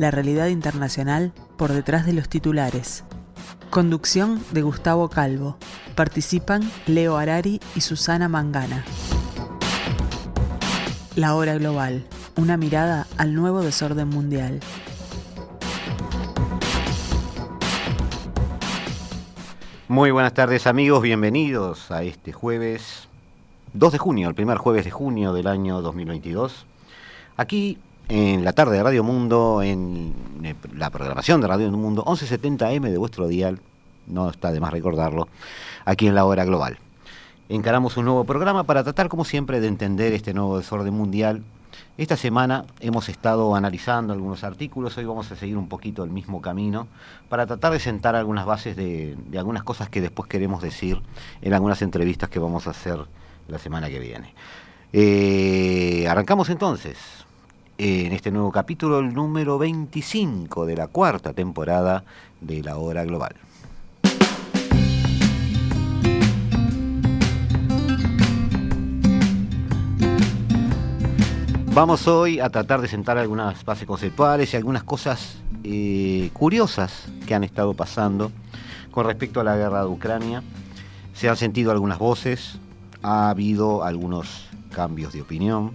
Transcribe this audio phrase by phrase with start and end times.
[0.00, 3.04] la realidad internacional por detrás de los titulares.
[3.68, 5.58] Conducción de Gustavo Calvo.
[5.94, 8.82] Participan Leo Arari y Susana Mangana.
[11.16, 12.06] La hora global.
[12.36, 14.60] Una mirada al nuevo desorden mundial.
[19.86, 23.08] Muy buenas tardes amigos, bienvenidos a este jueves
[23.74, 26.64] 2 de junio, el primer jueves de junio del año 2022.
[27.36, 27.78] Aquí
[28.10, 32.98] en la tarde de Radio Mundo, en eh, la programación de Radio Mundo, 1170M de
[32.98, 33.60] vuestro dial,
[34.08, 35.28] no está de más recordarlo,
[35.84, 36.78] aquí en la hora global.
[37.48, 41.44] Encaramos un nuevo programa para tratar, como siempre, de entender este nuevo desorden mundial.
[41.98, 46.42] Esta semana hemos estado analizando algunos artículos, hoy vamos a seguir un poquito el mismo
[46.42, 46.88] camino
[47.28, 51.00] para tratar de sentar algunas bases de, algunas cosas que después queremos decir
[51.42, 52.98] en algunas entrevistas que vamos a hacer
[53.46, 54.34] la semana que viene.
[54.92, 56.98] Eh, arrancamos entonces
[57.82, 62.04] en este nuevo capítulo, el número 25 de la cuarta temporada
[62.42, 63.34] de La Hora Global.
[71.72, 77.34] Vamos hoy a tratar de sentar algunas bases conceptuales y algunas cosas eh, curiosas que
[77.34, 78.30] han estado pasando
[78.90, 80.42] con respecto a la guerra de Ucrania.
[81.14, 82.58] Se han sentido algunas voces,
[83.02, 85.72] ha habido algunos cambios de opinión.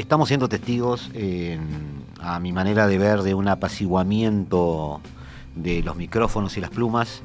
[0.00, 1.10] Estamos siendo testigos,
[2.20, 5.02] a mi manera de ver, de un apaciguamiento
[5.54, 7.20] de los micrófonos y las plumas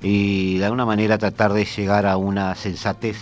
[0.00, 3.16] y de alguna manera tratar de llegar a una sensatez,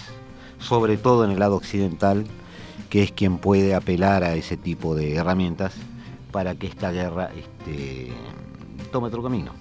[0.58, 2.26] sobre todo en el lado occidental,
[2.91, 5.72] que es quien puede apelar a ese tipo de herramientas
[6.30, 8.12] para que esta guerra este,
[8.92, 9.52] tome otro camino.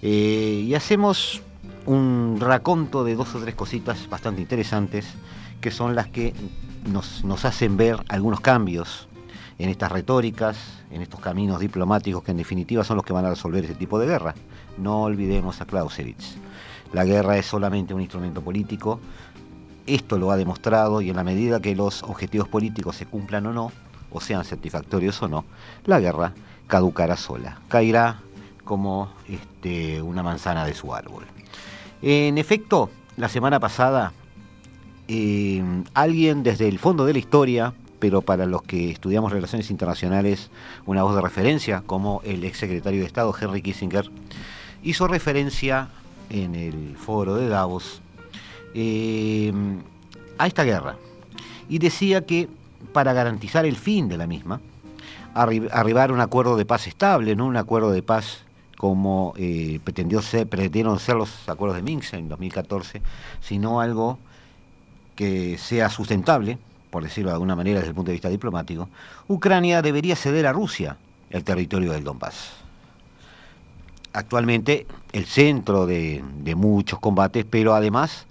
[0.00, 1.42] Eh, y hacemos
[1.84, 5.04] un raconto de dos o tres cositas bastante interesantes,
[5.60, 6.32] que son las que
[6.86, 9.08] nos, hacen ver algunos cambios
[9.58, 10.56] en estas retóricas,
[10.90, 13.98] en estos caminos diplomáticos que en definitiva son los que van a resolver ese tipo
[13.98, 14.34] de guerra.
[14.78, 16.36] No olvidemos a Clausewitz.
[16.92, 19.00] La guerra es solamente un instrumento político,
[19.86, 23.52] esto lo ha demostrado y en la medida que los objetivos políticos se cumplan o
[23.52, 23.72] no,
[24.10, 25.44] o sean satisfactorios o no,
[25.84, 26.32] la guerra
[26.66, 28.20] caducará sola, caerá
[28.64, 31.24] como este, una manzana de su árbol.
[32.00, 34.12] En efecto, la semana pasada,
[35.08, 35.62] eh,
[35.94, 40.50] alguien desde el fondo de la historia, pero para los que estudiamos relaciones internacionales,
[40.86, 44.10] una voz de referencia, como el ex secretario de Estado Henry Kissinger,
[44.82, 45.88] hizo referencia
[46.30, 48.00] en el foro de Davos
[48.74, 49.52] eh,
[50.38, 50.96] a esta guerra.
[51.68, 52.48] Y decía que
[52.92, 54.60] para garantizar el fin de la misma,
[55.34, 58.44] arribar a un acuerdo de paz estable, no un acuerdo de paz
[58.76, 63.02] como eh, pretendió ser, pretendieron ser los acuerdos de Minsk en 2014,
[63.40, 64.18] sino algo
[65.14, 66.58] que sea sustentable,
[66.90, 68.88] por decirlo de alguna manera desde el punto de vista diplomático,
[69.28, 70.96] Ucrania debería ceder a Rusia
[71.30, 72.52] el territorio del Donbass.
[74.12, 76.22] Actualmente el centro de
[76.56, 78.26] muchos combates, pero además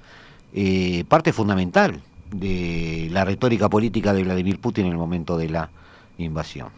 [0.55, 1.99] eh, parte fundamental
[2.29, 5.71] de la retórica política de Vladimir Putin en el momento de la
[6.19, 6.69] invasión.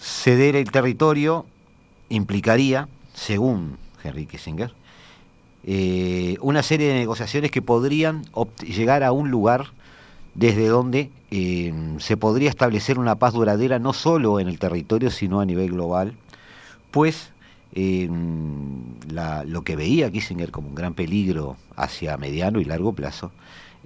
[0.00, 1.46] Ceder el territorio
[2.08, 4.74] implicaría, según Henry Kissinger,
[5.66, 8.22] eh, una serie de negociaciones que podrían
[8.64, 9.72] llegar a un lugar
[10.34, 15.40] desde donde eh, se podría establecer una paz duradera no solo en el territorio, sino
[15.40, 16.14] a nivel global,
[16.90, 17.32] pues
[17.74, 23.32] lo que veía Kissinger como un gran peligro hacia mediano y largo plazo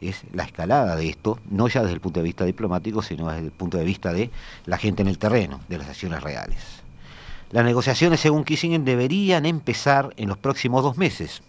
[0.01, 3.47] es la escalada de esto, no ya desde el punto de vista diplomático, sino desde
[3.47, 4.31] el punto de vista de
[4.67, 6.59] la gente en el terreno, de las acciones reales.
[7.51, 11.43] Las negociaciones, según Kissinger, deberían empezar en los próximos dos meses.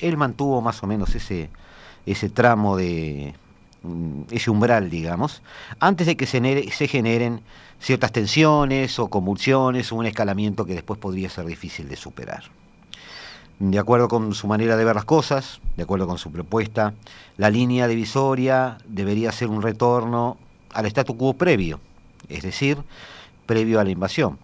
[0.00, 1.50] Él mantuvo más o menos ese,
[2.06, 3.34] ese tramo de,
[3.82, 5.42] mm, ese umbral, digamos,
[5.80, 7.42] antes de que se, se generen
[7.80, 12.44] ciertas tensiones o convulsiones o un escalamiento que después podría ser difícil de superar.
[13.58, 16.94] De acuerdo con su manera de ver las cosas, de acuerdo con su propuesta,
[17.36, 20.36] la línea divisoria debería ser un retorno
[20.72, 21.80] al statu quo previo,
[22.28, 22.78] es decir,
[23.46, 24.38] previo a la invasión.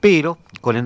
[0.00, 0.84] Pero con el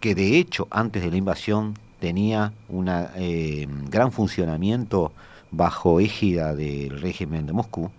[0.00, 5.12] que de hecho antes de la invasión tenía un eh, gran funcionamiento
[5.50, 7.90] bajo égida del régimen de Moscú,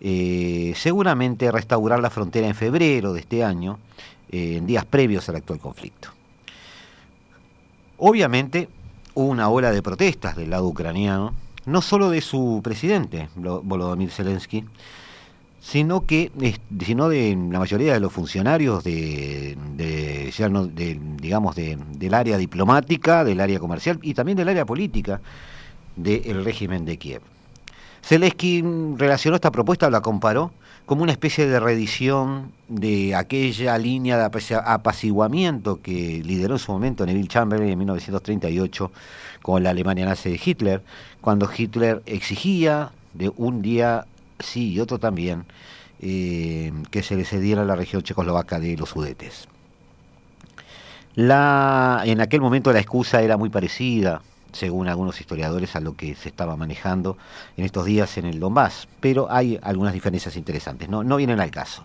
[0.00, 3.78] eh, seguramente restaurar la frontera en febrero de este año,
[4.30, 6.08] eh, en días previos al actual conflicto.
[7.98, 8.68] Obviamente
[9.14, 11.34] hubo una ola de protestas del lado ucraniano,
[11.66, 14.64] no solo de su presidente, Volodymyr Zelensky,
[15.64, 16.30] sino que
[16.84, 19.56] sino de la mayoría de los funcionarios de,
[21.20, 25.22] digamos del área diplomática, del área comercial y también del área política
[25.96, 27.22] del régimen de Kiev.
[28.02, 28.62] Zelensky
[28.98, 30.52] relacionó esta propuesta, la comparó
[30.84, 34.24] como una especie de reedición de aquella línea de
[34.66, 38.92] apaciguamiento que lideró en su momento Neville Chamberlain en 1938
[39.40, 40.82] con la Alemania nazi de Hitler,
[41.22, 44.04] cuando Hitler exigía de un día
[44.38, 45.44] sí y otro también
[46.00, 49.48] eh, que se le cediera la región checoslovaca de los Sudetes.
[51.14, 54.20] La, en aquel momento la excusa era muy parecida,
[54.52, 57.16] según algunos historiadores, a lo que se estaba manejando
[57.56, 61.50] en estos días en el Donbass, pero hay algunas diferencias interesantes, no, no vienen al
[61.50, 61.84] caso.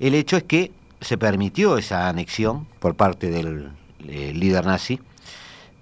[0.00, 3.70] El hecho es que se permitió esa anexión por parte del
[4.08, 5.00] eh, líder nazi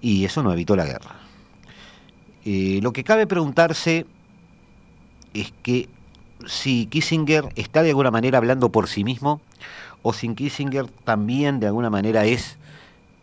[0.01, 1.15] y eso no evitó la guerra.
[2.43, 4.05] Eh, lo que cabe preguntarse
[5.35, 5.89] es que
[6.47, 9.41] si Kissinger está de alguna manera hablando por sí mismo
[10.01, 12.57] o si Kissinger también de alguna manera es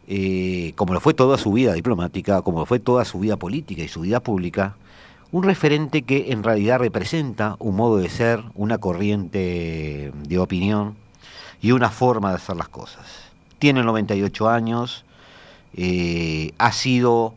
[0.09, 3.83] eh, como lo fue toda su vida diplomática, como lo fue toda su vida política
[3.83, 4.77] y su vida pública,
[5.31, 10.97] un referente que en realidad representa un modo de ser, una corriente de opinión
[11.63, 13.07] y una forma de hacer las cosas.
[13.59, 15.05] Tiene 98 años,
[15.75, 17.35] eh, ha sido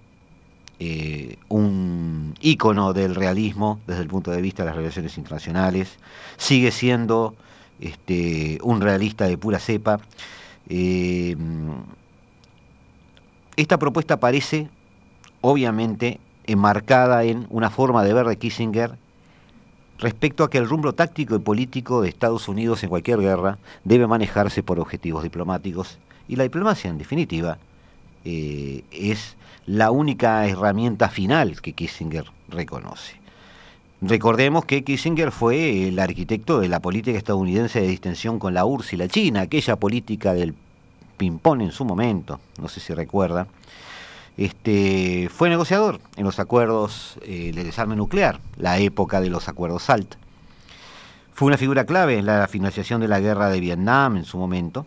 [0.79, 5.97] eh, un ícono del realismo desde el punto de vista de las relaciones internacionales,
[6.37, 7.35] sigue siendo
[7.79, 9.99] este, un realista de pura cepa.
[13.55, 14.69] Esta propuesta parece,
[15.41, 18.97] obviamente, enmarcada en una forma de ver de Kissinger
[19.97, 24.07] respecto a que el rumbo táctico y político de Estados Unidos en cualquier guerra debe
[24.07, 25.97] manejarse por objetivos diplomáticos
[26.27, 27.57] y la diplomacia, en definitiva,
[28.25, 33.19] eh, es la única herramienta final que Kissinger reconoce.
[34.01, 38.93] Recordemos que Kissinger fue el arquitecto de la política estadounidense de distensión con la URSS
[38.93, 40.53] y la China, aquella política del
[41.17, 43.47] ping-pong en su momento, no sé si recuerda,
[44.37, 49.83] este, fue negociador en los acuerdos eh, de desarme nuclear, la época de los acuerdos
[49.83, 50.15] SALT.
[51.33, 54.85] Fue una figura clave en la financiación de la guerra de Vietnam en su momento.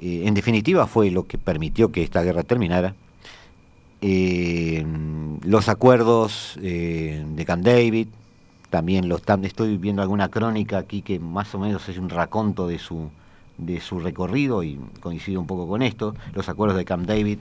[0.00, 2.94] Eh, en definitiva, fue lo que permitió que esta guerra terminara.
[4.02, 4.84] Eh,
[5.42, 8.08] los acuerdos de Camp David,
[8.70, 12.78] también los estoy viendo alguna crónica aquí que más o menos es un raconto de
[12.78, 13.10] su,
[13.58, 17.38] de su recorrido, y coincide un poco con esto, los acuerdos de Camp David,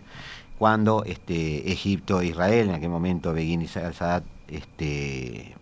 [0.57, 5.53] cuando este, Egipto e Israel, en aquel momento Begin y al-Sadat, este,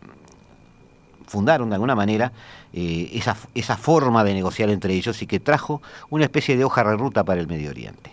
[1.26, 2.32] fundaron de alguna manera
[2.74, 6.84] eh, esa, esa forma de negociar entre ellos y que trajo una especie de hoja
[6.84, 8.12] de ruta para el Medio Oriente.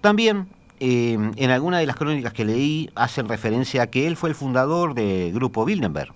[0.00, 0.46] También
[0.80, 4.34] eh, en alguna de las crónicas que leí hacen referencia a que él fue el
[4.34, 6.12] fundador del grupo Bilderberg,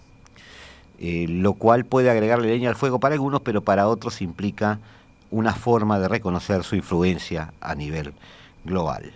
[0.99, 4.81] eh, lo cual puede agregarle leña al fuego para algunos, pero para otros implica
[5.31, 8.15] una forma de reconocer su influencia a nivel
[8.65, 9.12] global.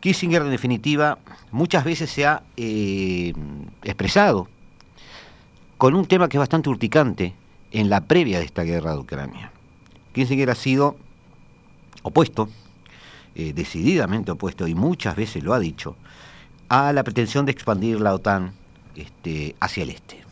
[0.00, 1.18] Kissinger, en definitiva,
[1.52, 3.32] muchas veces se ha eh,
[3.82, 4.48] expresado
[5.78, 7.34] con un tema que es bastante urticante
[7.70, 9.52] en la previa de esta guerra de Ucrania.
[10.12, 10.96] Kissinger ha sido
[12.02, 12.48] opuesto,
[13.38, 15.94] eh, decididamente opuesto, y muchas veces lo ha dicho,
[16.68, 18.52] a la pretensión de expandir la OTAN
[18.96, 20.24] este, hacia el este.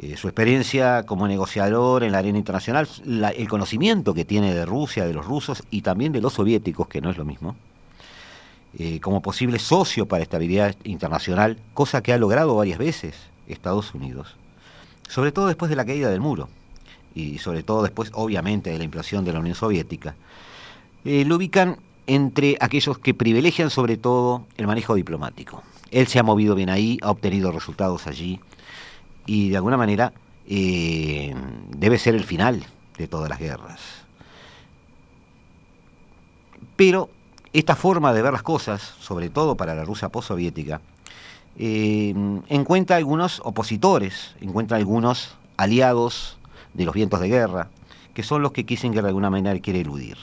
[0.00, 5.06] Eh, su experiencia como negociador en la arena internacional, el conocimiento que tiene de Rusia,
[5.06, 7.54] de los rusos y también de los soviéticos, que no es lo mismo,
[8.76, 13.14] eh, como posible socio para estabilidad internacional, cosa que ha logrado varias veces
[13.46, 14.34] Estados Unidos,
[15.08, 16.48] sobre todo después de la caída del muro
[17.14, 20.16] y sobre todo después, obviamente, de la implosión de la Unión Soviética,
[21.04, 25.62] eh, lo ubican entre aquellos que privilegian sobre todo el manejo diplomático.
[25.90, 28.40] Él se ha movido bien ahí, ha obtenido resultados allí,
[29.26, 30.12] y de alguna manera
[30.48, 31.34] eh,
[31.76, 32.64] debe ser el final
[32.98, 33.80] de todas las guerras.
[36.76, 37.10] Pero
[37.52, 40.80] esta forma de ver las cosas, sobre todo para la Rusia postsoviética,
[41.58, 42.14] eh,
[42.48, 46.38] encuentra algunos opositores, encuentra algunos aliados
[46.72, 47.68] de los vientos de guerra,
[48.14, 50.16] que son los que Kissinger de alguna manera quiere eludir.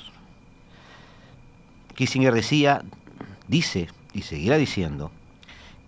[2.00, 2.82] Kissinger decía,
[3.50, 5.12] dice y seguirá diciendo,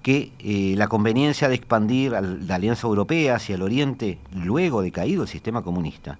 [0.03, 5.21] que eh, la conveniencia de expandir la Alianza Europea hacia el Oriente luego de caído
[5.21, 6.19] el sistema comunista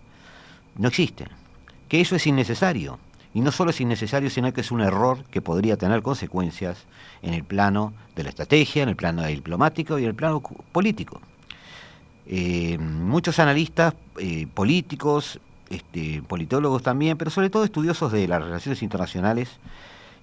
[0.78, 1.26] no existe,
[1.90, 3.00] que eso es innecesario.
[3.34, 6.86] Y no solo es innecesario, sino que es un error que podría tener consecuencias
[7.22, 11.20] en el plano de la estrategia, en el plano diplomático y en el plano político.
[12.28, 18.84] eh, muchos analistas eh, políticos, este, politólogos también, pero sobre todo estudiosos de las relaciones
[18.84, 19.50] internacionales,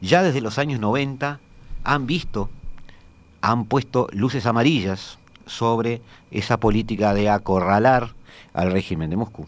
[0.00, 1.40] ya desde los años 90
[1.84, 2.50] han visto,
[3.40, 8.12] han puesto luces amarillas sobre esa política de acorralar
[8.52, 9.46] al régimen de Moscú.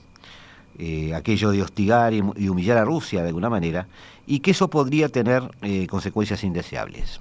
[0.78, 3.86] Eh, aquello de hostigar y, humillar a Rusia de alguna manera,
[4.26, 7.20] y que eso podría tener eh, consecuencias indeseables.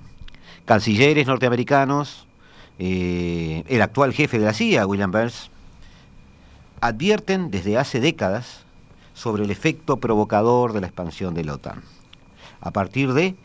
[0.63, 2.25] Cancilleres norteamericanos,
[2.77, 5.51] eh, el actual jefe de la CIA, William Burns,
[6.79, 8.63] advierten desde hace décadas
[9.19, 11.83] sobre el efecto provocador de la expansión de la OTAN.
[12.61, 13.35] A partir de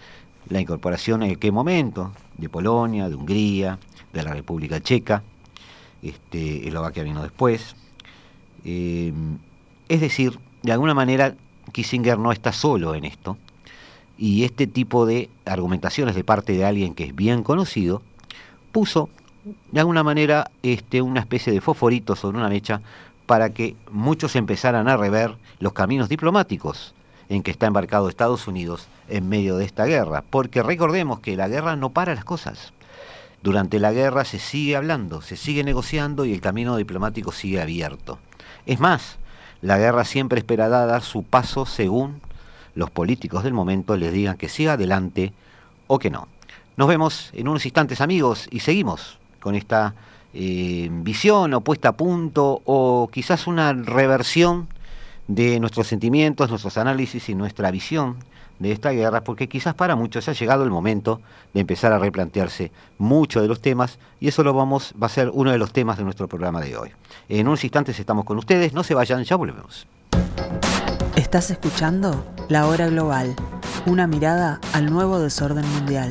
[0.49, 3.81] la incorporación en qué momento de Polonia, de Hungría,
[4.13, 5.25] de la República Checa,
[6.01, 7.75] este, Eslovaquia vino después.
[8.65, 11.35] Es decir, de alguna manera
[11.73, 13.37] Kissinger no está solo en esto,
[14.17, 18.01] y este tipo de argumentaciones de parte de alguien que es bien conocido,
[18.71, 19.09] puso
[19.73, 22.81] de alguna manera este, una especie de fosforito sobre una mecha
[23.27, 26.95] para que muchos empezaran a rever los caminos diplomáticos
[27.29, 30.23] en que está embarcado Estados Unidos en medio de esta guerra.
[30.29, 32.73] Porque recordemos que la guerra no para las cosas.
[33.43, 38.19] Durante la guerra se sigue hablando, se sigue negociando y el camino diplomático sigue abierto.
[38.67, 39.19] Es más,
[39.61, 42.21] la guerra siempre esperará dar su paso según
[42.75, 45.33] los políticos del momento les digan que siga adelante
[45.87, 46.29] o que no.
[46.77, 49.95] Nos vemos en unos instantes amigos y seguimos con esta
[50.35, 54.69] eh, visión o puesta a punto o quizás una reversión
[55.29, 58.17] de nuestros sentimientos, nuestros análisis y nuestra visión
[58.59, 61.21] de esta guerra, porque quizás para muchos ha llegado el momento
[61.53, 65.31] de empezar a replantearse muchos de los temas y eso lo vamos, va a ser
[65.33, 66.91] uno de los temas de nuestro programa de hoy.
[67.29, 69.87] En unos instantes estamos con ustedes, no se vayan, ya volvemos.
[71.17, 73.35] Estás escuchando La Hora Global,
[73.87, 76.11] una mirada al nuevo desorden mundial.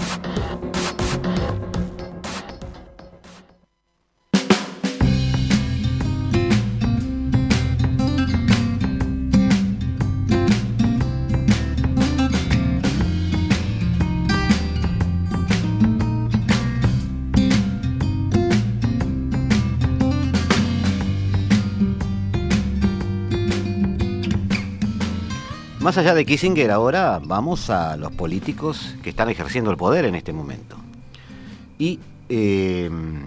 [25.81, 30.13] Más allá de Kissinger, ahora vamos a los políticos que están ejerciendo el poder en
[30.13, 30.75] este momento.
[31.79, 33.23] ¿Y em,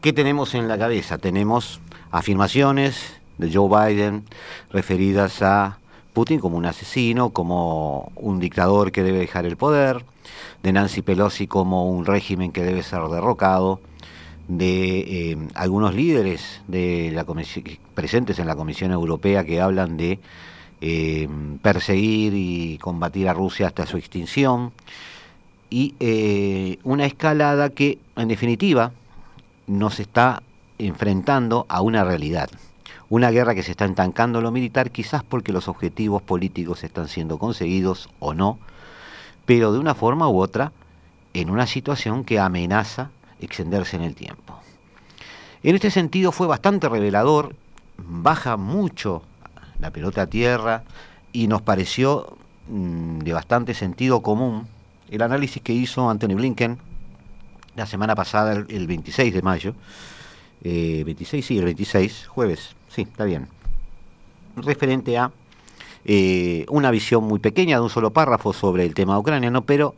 [0.00, 1.18] qué tenemos en la cabeza?
[1.18, 1.80] Tenemos
[2.10, 4.24] afirmaciones de Joe Biden
[4.70, 5.76] referidas a
[6.14, 10.02] Putin como un asesino, como un dictador que debe dejar el poder,
[10.62, 13.82] de Nancy Pelosi como un régimen que debe ser derrocado,
[14.48, 17.26] de em, algunos líderes de la
[17.94, 20.20] presentes en la Comisión Europea que hablan de
[20.80, 21.28] eh,
[21.62, 24.72] perseguir y combatir a Rusia hasta su extinción,
[25.70, 28.92] y eh, una escalada que, en definitiva,
[29.66, 30.42] nos está
[30.78, 32.50] enfrentando a una realidad.
[33.08, 37.08] Una guerra que se está entancando en lo militar, quizás porque los objetivos políticos están
[37.08, 38.58] siendo conseguidos o no,
[39.44, 40.72] pero de una forma u otra,
[41.34, 44.58] en una situación que amenaza extenderse en el tiempo.
[45.62, 47.54] En este sentido fue bastante revelador,
[47.98, 49.22] baja mucho
[49.80, 50.84] la pelota a tierra
[51.32, 52.36] y nos pareció
[52.68, 54.66] mm, de bastante sentido común
[55.10, 56.78] el análisis que hizo Anthony Blinken
[57.76, 59.74] la semana pasada, el, 26 de mayo.
[60.62, 63.48] 26, eh, sí, el 26, jueves, sí, está bien.
[64.56, 65.30] Referente a
[66.06, 69.94] eh, una visión muy pequeña de un solo párrafo sobre el tema ucraniano, pero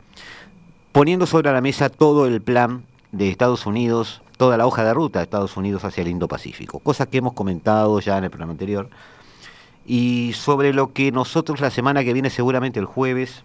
[0.91, 2.83] poniendo sobre la mesa todo el plan
[3.13, 7.05] de Estados Unidos, toda la hoja de ruta de Estados Unidos hacia el Indo-Pacífico, cosa
[7.05, 8.89] que hemos comentado ya en el programa anterior
[9.89, 13.41] y sobre lo que nosotros la semana que viene, seguramente el jueves,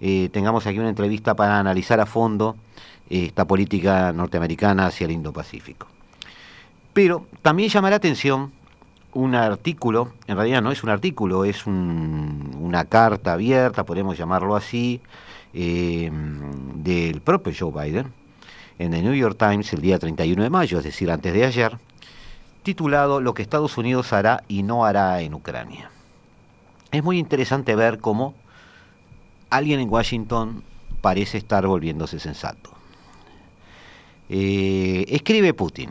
[0.00, 2.56] eh, tengamos aquí una entrevista para analizar a fondo
[3.10, 5.86] eh, esta política norteamericana hacia el Indo-Pacífico.
[6.94, 8.52] Pero también llama la atención
[9.12, 15.02] un artículo, en realidad no es un artículo, es una carta abierta, podemos llamarlo así,
[15.52, 16.10] eh,
[16.76, 18.14] del propio Joe Biden,
[18.78, 21.78] en el New York Times el día 31 de mayo, es decir, antes de ayer,
[22.66, 25.88] titulado Lo que Estados Unidos hará y no hará en Ucrania.
[26.90, 28.34] Es muy interesante ver cómo
[29.50, 30.64] alguien en Washington
[31.00, 32.70] parece estar volviéndose sensato.
[34.28, 35.90] Eh, escribe Putin.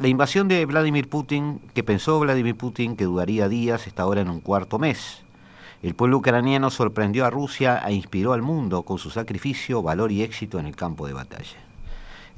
[0.00, 4.30] La invasión de Vladimir Putin, que pensó Vladimir Putin que duraría días, está ahora en
[4.30, 5.22] un cuarto mes.
[5.80, 10.22] El pueblo ucraniano sorprendió a Rusia e inspiró al mundo con su sacrificio, valor y
[10.22, 11.69] éxito en el campo de batalla.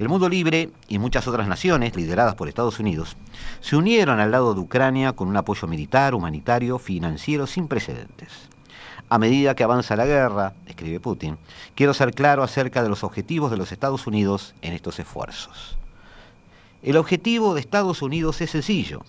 [0.03, 3.15] El mundo libre y muchas otras naciones, lideradas por Estados Unidos,
[3.61, 8.49] se unieron al lado de Ucrania con un apoyo militar, humanitario, financiero sin precedentes.
[9.07, 11.37] A medida que avanza la guerra, escribe Putin,
[11.73, 15.77] quiero ser claro acerca de los objetivos de los Estados Unidos en estos esfuerzos.
[16.81, 19.03] El objetivo de Estados Unidos es sencillo.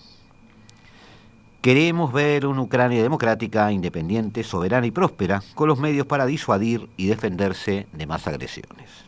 [1.59, 7.07] Queremos ver una Ucrania democrática, independiente, soberana y próspera, con los medios para disuadir y
[7.07, 9.04] defenderse de más agresiones.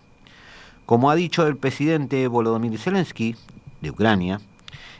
[0.88, 3.36] Como ha dicho el presidente Volodymyr Zelensky
[3.82, 4.40] de Ucrania,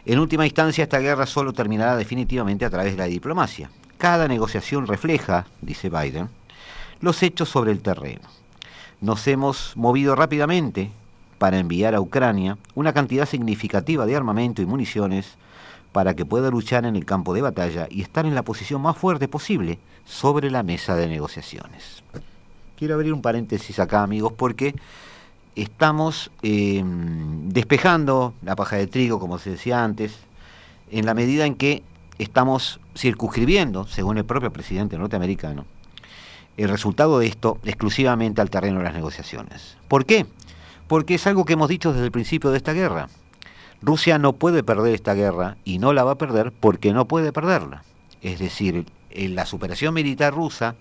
[0.06, 3.72] en última instancia esta guerra solo terminará definitivamente a través de la diplomacia.
[3.98, 6.28] Cada negociación refleja, dice Biden,
[7.00, 8.28] los hechos sobre el terreno.
[9.00, 10.92] Nos hemos movido rápidamente
[11.38, 15.36] para enviar a Ucrania una cantidad significativa de armamento y municiones
[15.94, 18.98] para que pueda luchar en el campo de batalla y estar en la posición más
[18.98, 22.04] fuerte posible sobre la mesa de negociaciones.
[22.78, 24.76] Quiero abrir un paréntesis acá, amigos, porque
[25.58, 30.16] estamos em, despejando la paja de trigo, como se decía antes,
[30.92, 31.84] en la medida en que
[32.20, 35.66] estamos circunscribiendo, según el propio presidente norteamericano,
[36.58, 39.78] el resultado de esto exclusivamente al terreno de las negociaciones.
[39.88, 40.26] ¿Por qué?
[40.88, 43.10] Porque es algo que hemos dicho desde el principio de esta guerra.
[43.82, 47.32] Rusia no puede perder esta guerra y no la va a perder porque no puede
[47.32, 47.84] perderla.
[48.22, 50.76] Es decir, la superación militar rusa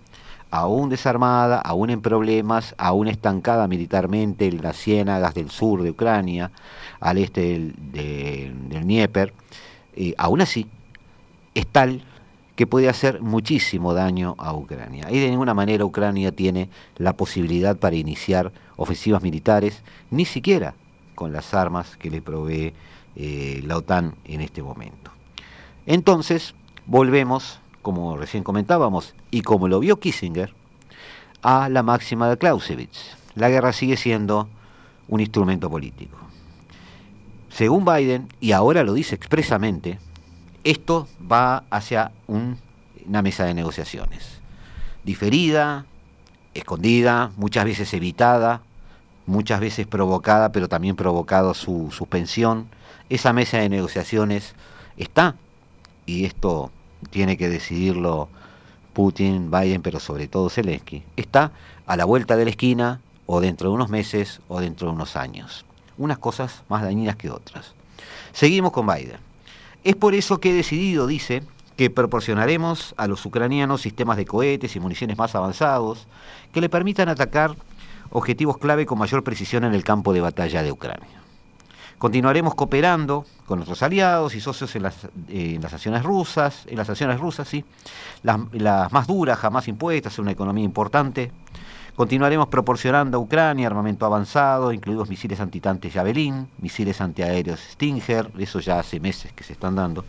[0.50, 6.50] aún desarmada, aún en problemas, aún estancada militarmente en las ciénagas del sur de Ucrania,
[7.00, 9.32] al este del, Dnieper,
[9.94, 10.68] eh, aún así
[11.54, 12.02] es tal
[12.54, 15.10] que puede hacer muchísimo daño a Ucrania.
[15.10, 20.74] Y de ninguna manera Ucrania tiene la posibilidad para iniciar ofensivas militares, ni siquiera
[21.14, 22.72] con las armas que le provee
[23.14, 25.10] eh, la OTAN en este momento.
[25.86, 26.54] Entonces,
[26.86, 30.52] volvemos como recién comentábamos, y como lo vio Kissinger,
[31.40, 33.16] a la máxima de Clausewitz.
[33.36, 34.48] La guerra sigue siendo
[35.06, 36.18] un instrumento político.
[37.48, 40.00] Según Biden, y ahora lo dice expresamente,
[40.64, 44.40] esto va hacia una mesa de negociaciones.
[45.04, 45.86] Diferida,
[46.54, 48.62] escondida, muchas veces evitada,
[49.26, 52.66] muchas veces provocada, pero también provocado su suspensión.
[53.10, 54.56] Esa mesa de negociaciones
[54.96, 55.36] está,
[56.04, 56.72] y esto
[57.10, 58.28] tiene que decidirlo
[58.92, 61.52] Putin, Biden, pero sobre todo Zelensky, está
[61.86, 65.16] a la vuelta de la esquina o dentro de unos meses o dentro de unos
[65.16, 65.64] años.
[65.98, 67.74] Unas cosas más dañinas que otras.
[68.32, 69.18] Seguimos con Biden.
[69.84, 71.42] Es por eso que he decidido, dice,
[71.76, 76.06] que proporcionaremos a los ucranianos sistemas de cohetes y municiones más avanzados
[76.52, 77.54] que le permitan atacar
[78.10, 81.25] objetivos clave con mayor precisión en el campo de batalla de Ucrania.
[81.98, 87.18] Continuaremos cooperando con nuestros aliados y socios en las, en las rusas, en las sanciones
[87.18, 87.64] rusas, sí,
[88.22, 91.32] las, más duras jamás impuestas, una economía importante.
[91.94, 98.78] Continuaremos proporcionando a Ucrania armamento avanzado, incluidos misiles antitantes Javelin, misiles antiaéreos Stinger, eso ya
[98.78, 100.04] hace meses que se están dando,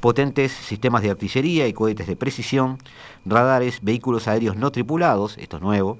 [0.00, 2.78] potentes sistemas de artillería y cohetes de precisión,
[3.24, 5.98] radares, vehículos aéreos no tripulados, esto es nuevo,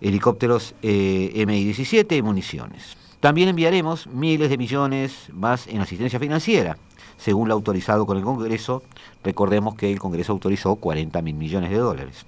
[0.00, 2.99] helicópteros eh, MI-17 y municiones.
[3.20, 6.78] También enviaremos miles de millones más en asistencia financiera,
[7.18, 8.82] según lo autorizado con el Congreso.
[9.22, 12.24] Recordemos que el Congreso autorizó 40 mil millones de dólares.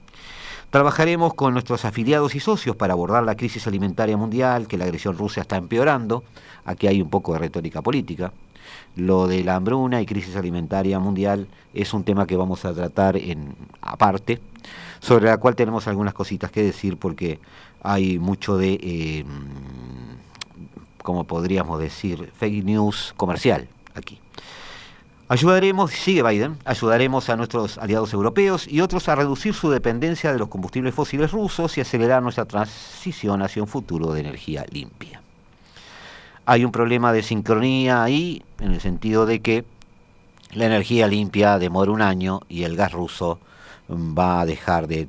[0.69, 5.17] Trabajaremos con nuestros afiliados y socios para abordar la crisis alimentaria mundial, que la agresión
[5.17, 6.25] rusa está empeorando.
[6.67, 8.33] Aquí hay un poco de retórica política.
[8.97, 13.17] Lo de la hambruna y crisis alimentaria mundial es un tema que vamos a tratar
[13.17, 14.41] en aparte,
[15.01, 17.39] sobre la cual tenemos algunas cositas que decir porque
[17.83, 19.25] hay mucho de eh,
[21.03, 24.19] como podríamos decir, fake news comercial aquí.
[25.29, 30.39] Ayudaremos, sigue Biden, ayudaremos a nuestros aliados europeos y otros a reducir su dependencia de
[30.39, 35.23] los combustibles fósiles rusos y acelerar nuestra transición hacia un futuro de energía limpia.
[36.45, 39.65] Hay un problema de sincronía ahí, en el sentido de que
[40.53, 43.39] la energía limpia demora un año y el gas ruso
[43.89, 45.09] va a dejar de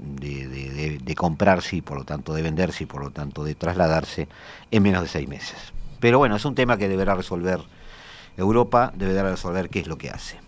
[0.00, 4.28] de, comprarse y por lo tanto de venderse y por lo tanto de trasladarse
[4.70, 5.58] en menos de seis meses.
[6.00, 7.60] Pero bueno, es un tema que deberá resolver
[8.36, 10.38] Europa, deberá resolver qué es lo que hace.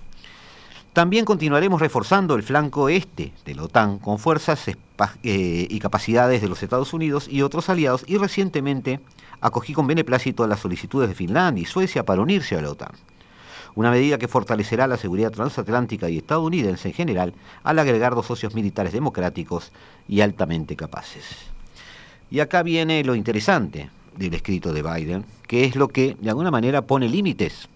[0.93, 4.75] También continuaremos reforzando el flanco este de la OTAN con fuerzas eh,
[5.23, 9.01] y capacidades de los Estados Unidos y otros aliados y recientemente
[9.41, 12.93] acogí con beneplácito las solicitudes de Finlandia y Suecia para unirse a la OTAN.
[13.75, 18.55] Una medida que fortalecerá la seguridad transatlántica y estadounidense en general al agregar dos socios
[18.55, 19.73] militares democráticos
[20.09, 21.25] y altamente capaces.
[22.31, 26.51] Y acá viene lo interesante del escrito de Biden, que es lo que de alguna
[26.51, 27.69] manera pone límites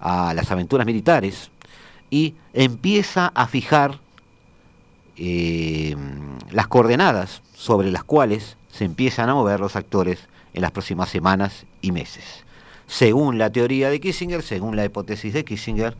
[0.00, 1.50] a las aventuras militares
[2.10, 4.00] y empieza a fijar
[5.16, 5.96] eh,
[6.50, 11.66] las coordenadas sobre las cuales se empiezan a mover los actores en las próximas semanas
[11.82, 12.44] y meses.
[12.88, 15.94] Según la teoría de Kissinger, según la hipótesis de Kissinger,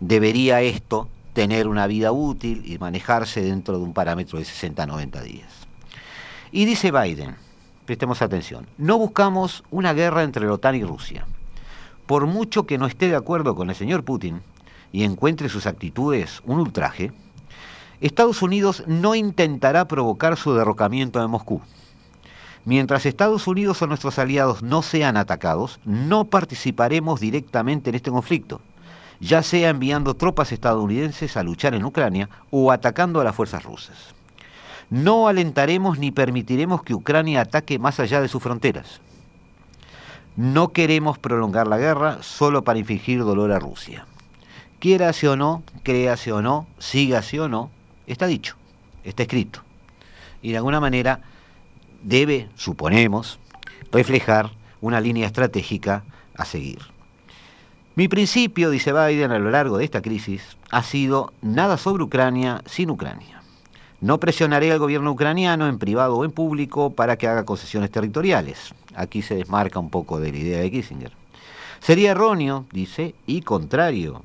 [0.00, 5.48] debería esto tener una vida útil y manejarse dentro de un parámetro de 60-90 días.
[6.50, 7.36] Y dice Biden,
[7.86, 11.24] prestemos atención, no buscamos una guerra entre la OTAN y Rusia.
[12.06, 14.42] Por mucho que no esté de acuerdo con el señor Putin
[14.90, 17.12] y encuentre sus actitudes un ultraje,
[18.00, 21.62] Estados Unidos no intentará provocar su derrocamiento en Moscú.
[22.68, 28.60] Mientras Estados Unidos o nuestros aliados no sean atacados, no participaremos directamente en este conflicto,
[29.20, 34.14] ya sea enviando tropas estadounidenses a luchar en Ucrania o atacando a las fuerzas rusas.
[34.90, 39.00] No alentaremos ni permitiremos que Ucrania ataque más allá de sus fronteras.
[40.36, 44.04] No queremos prolongar la guerra solo para infligir dolor a Rusia.
[44.78, 47.70] Quiérase o no, créase o no, sígase o no,
[48.06, 48.56] está dicho,
[49.04, 49.62] está escrito.
[50.42, 51.22] Y de alguna manera
[52.02, 53.38] debe, suponemos,
[53.92, 56.78] reflejar una línea estratégica a seguir.
[57.94, 62.62] Mi principio, dice Biden, a lo largo de esta crisis, ha sido nada sobre Ucrania
[62.64, 63.42] sin Ucrania.
[64.00, 68.72] No presionaré al gobierno ucraniano en privado o en público para que haga concesiones territoriales.
[68.94, 71.12] Aquí se desmarca un poco de la idea de Kissinger.
[71.80, 74.22] Sería erróneo, dice, y contrario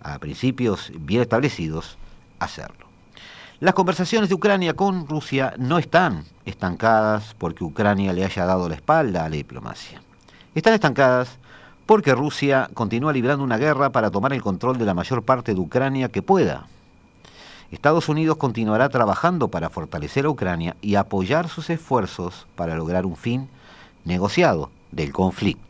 [0.00, 1.98] a principios bien establecidos,
[2.38, 2.89] hacerlo.
[3.60, 8.74] Las conversaciones de Ucrania con Rusia no están estancadas porque Ucrania le haya dado la
[8.74, 10.00] espalda a la diplomacia.
[10.54, 11.36] Están estancadas
[11.84, 15.60] porque Rusia continúa librando una guerra para tomar el control de la mayor parte de
[15.60, 16.68] Ucrania que pueda.
[17.70, 23.16] Estados Unidos continuará trabajando para fortalecer a Ucrania y apoyar sus esfuerzos para lograr un
[23.18, 23.50] fin
[24.06, 25.69] negociado del conflicto.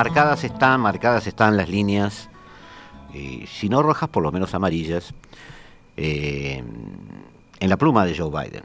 [0.00, 2.30] Marcadas están, marcadas están las líneas,
[3.12, 5.12] eh, si no rojas, por lo menos amarillas,
[5.94, 6.64] eh,
[7.60, 8.62] en la pluma de Joe Biden.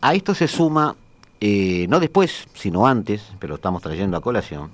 [0.00, 0.94] A esto se suma,
[1.40, 4.70] eh, no después, sino antes, pero estamos trayendo a colación,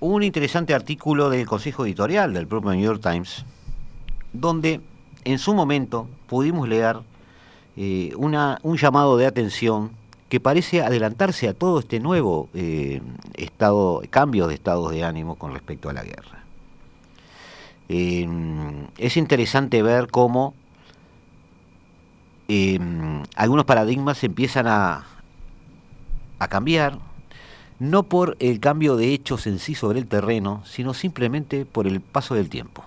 [0.00, 3.44] un interesante artículo del Consejo Editorial del propio New York Times,
[4.32, 4.80] donde
[5.22, 6.96] en su momento pudimos leer
[8.16, 9.92] una, un llamado de atención
[10.34, 13.00] que parece adelantarse a todo este nuevo eh,
[13.34, 16.42] estado, cambio de estados de ánimo con respecto a la guerra.
[17.88, 18.26] Eh,
[18.98, 20.54] es interesante ver cómo
[22.48, 22.80] eh,
[23.36, 25.06] algunos paradigmas empiezan a,
[26.40, 26.98] a cambiar,
[27.78, 32.00] no por el cambio de hechos en sí sobre el terreno, sino simplemente por el
[32.00, 32.84] paso del tiempo.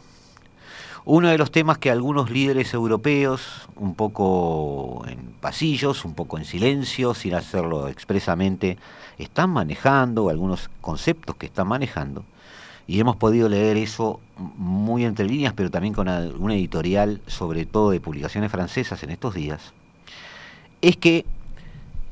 [1.09, 6.43] Uno de los temas que algunos líderes europeos, un poco en pasillos, un poco en
[6.43, 8.77] silencio, sin hacerlo expresamente,
[9.17, 12.25] están manejando, algunos conceptos que están manejando,
[12.87, 14.19] y hemos podido leer eso
[14.57, 19.33] muy entre líneas, pero también con una editorial, sobre todo de publicaciones francesas en estos
[19.33, 19.73] días,
[20.81, 21.25] es que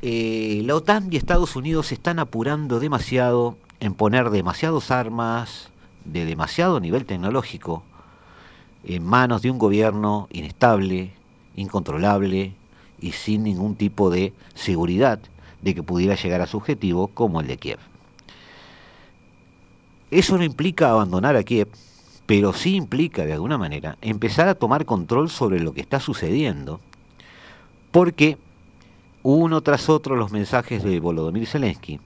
[0.03, 5.69] eh, la OTAN y Estados Unidos se están apurando demasiado en poner demasiadas armas
[6.05, 7.83] de demasiado nivel tecnológico
[8.87, 11.11] en manos de un gobierno inestable,
[11.55, 12.53] incontrolable
[12.99, 15.19] y sin ningún tipo de seguridad
[15.61, 17.79] de que pudiera llegar a su objetivo como el de Kiev.
[20.11, 21.69] Eso no implica abandonar a Kiev,
[22.25, 26.79] pero sí implica de alguna manera empezar a tomar control sobre lo que está sucediendo,
[27.91, 28.37] porque
[29.23, 31.99] uno tras otro los mensajes de Volodymyr Zelensky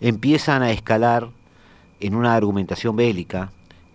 [0.00, 1.28] empiezan a escalar
[2.00, 3.52] en una argumentación bélica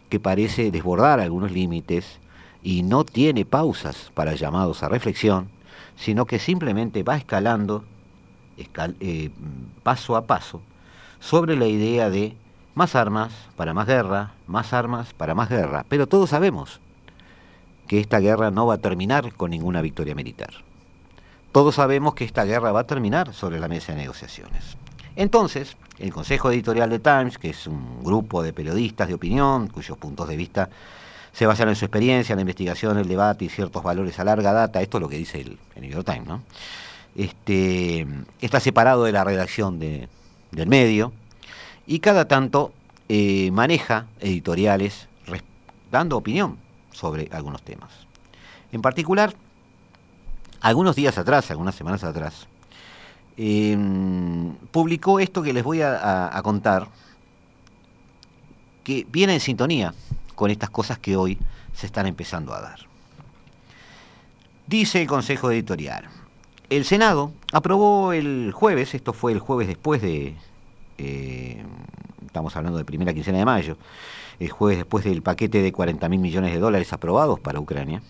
[0.10, 2.20] que parece desbordar algunos límites
[2.68, 5.48] y no tiene pausas para llamados a reflexión,
[5.96, 7.86] sino que simplemente va escalando
[8.58, 9.30] eh,
[9.84, 10.60] paso a paso
[11.22, 12.36] sobre la idea de
[12.76, 15.86] más armas para más guerra, más armas para más guerra.
[15.88, 16.82] Pero todos sabemos
[17.88, 20.54] que esta guerra no va a terminar con ninguna victoria militar.
[21.54, 24.76] Todos sabemos que esta guerra va a terminar sobre la mesa de negociaciones.
[25.16, 29.98] Entonces, el Consejo Editorial de Times, que es un grupo de periodistas de opinión cuyos
[29.98, 30.70] puntos de vista
[31.38, 34.54] se basan en su experiencia, en la investigación, el debate y ciertos valores a larga
[34.54, 36.42] data, esto es lo que dice el, New York Times, ¿no?
[37.16, 38.08] Este,
[38.42, 41.14] está separado de la redacción del medio
[41.86, 42.74] y cada tanto
[43.08, 45.08] eh, maneja editoriales
[45.92, 46.58] dando opinión
[46.92, 47.92] sobre algunos temas.
[48.72, 49.36] En particular,
[50.62, 52.48] algunos días atrás, algunas semanas atrás,
[53.38, 56.88] em, publicó esto que les voy a, contar,
[58.84, 59.94] que viene en sintonía
[60.38, 61.40] con estas cosas que hoy
[61.74, 62.80] se están empezando a dar.
[64.68, 66.06] Dice el Consejo Editorial,
[66.70, 70.36] el Senado aprobó el jueves, esto fue el jueves después de,
[71.00, 71.64] eh,
[72.24, 73.78] estamos hablando de primera quincena de mayo,
[74.40, 78.04] el jueves después del paquete de 40 mil millones de dólares aprobados para Ucrania,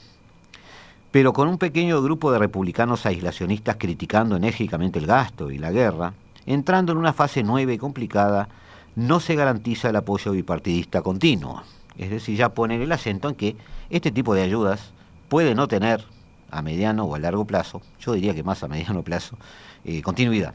[1.11, 6.13] pero con un pequeño grupo de republicanos aislacionistas criticando enérgicamente el gasto y la guerra,
[6.45, 8.49] entrando en una fase nueva y complicada,
[8.97, 11.63] no se garantiza el apoyo bipartidista continuo.
[11.97, 13.55] Es decir, ya ponen el acento en que
[13.89, 14.91] este tipo de ayudas
[15.29, 16.05] puede no tener
[16.51, 19.37] a mediano o a largo plazo, yo diría que más a mediano plazo,
[19.83, 20.53] eh, continuidad.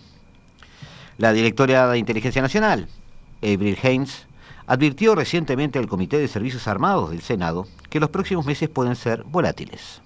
[1.18, 2.88] La directora de Inteligencia Nacional,
[3.42, 4.26] Avril Haines,
[4.66, 9.22] advirtió recientemente al Comité de Servicios Armados del Senado que los próximos meses pueden ser
[9.24, 10.00] volátiles.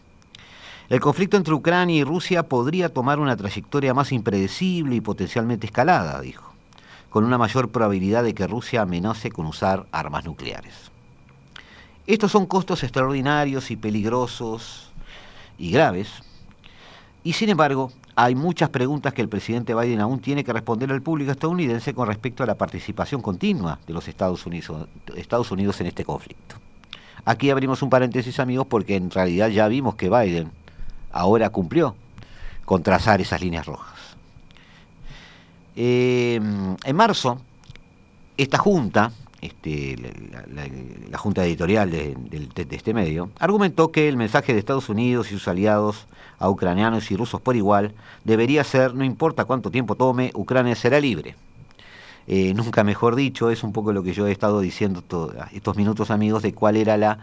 [0.89, 6.21] El conflicto entre Ucrania y Rusia podría tomar una trayectoria más impredecible y potencialmente escalada,
[6.21, 6.53] dijo,
[7.11, 10.91] con una mayor probabilidad de que Rusia amenace con usar armas nucleares.
[12.07, 14.91] Estos son costos extraordinarios y peligrosos
[15.59, 16.09] y graves,
[17.25, 21.03] y sin embargo hay muchas preguntas que el presidente Biden aún tiene que responder al
[21.03, 26.57] público estadounidense con respecto a la participación continua de los Estados Unidos, en este conflicto.
[27.25, 30.53] Aquí abrimos un paréntesis amigos porque en realidad ya vimos que Biden
[31.11, 31.97] ahora cumplió
[32.65, 33.99] con trazar esas líneas rojas.
[35.75, 36.41] Eh,
[36.85, 37.41] en marzo,
[38.37, 39.11] esta junta,
[39.47, 39.97] este,
[41.11, 42.17] la, junta editorial de,
[42.71, 46.07] este medio, argumentó que el mensaje de Estados Unidos y sus aliados
[46.39, 51.01] a ucranianos y rusos por igual debería ser, no importa cuánto tiempo tome, Ucrania será
[51.01, 51.35] libre.
[52.29, 55.05] Eh, nunca mejor dicho, es un poco lo que yo he estado diciendo
[55.53, 57.19] estos minutos amigos de cuál era la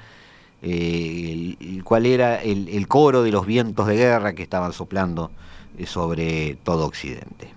[0.62, 5.30] eh, el, cuál era el, coro de los vientos de guerra que estaban soplando
[5.78, 7.54] eh, sobre todo Occidente.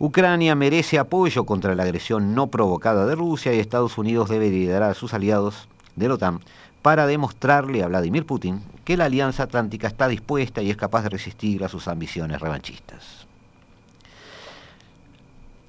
[0.00, 4.90] Ucrania merece apoyo contra la agresión no provocada de Rusia y Estados Unidos debe liderar
[4.90, 6.40] a sus aliados de la OTAN
[6.82, 11.10] para demostrarle a Vladimir Putin que la Alianza Atlántica está dispuesta y es capaz de
[11.10, 13.26] resistir a sus ambiciones revanchistas.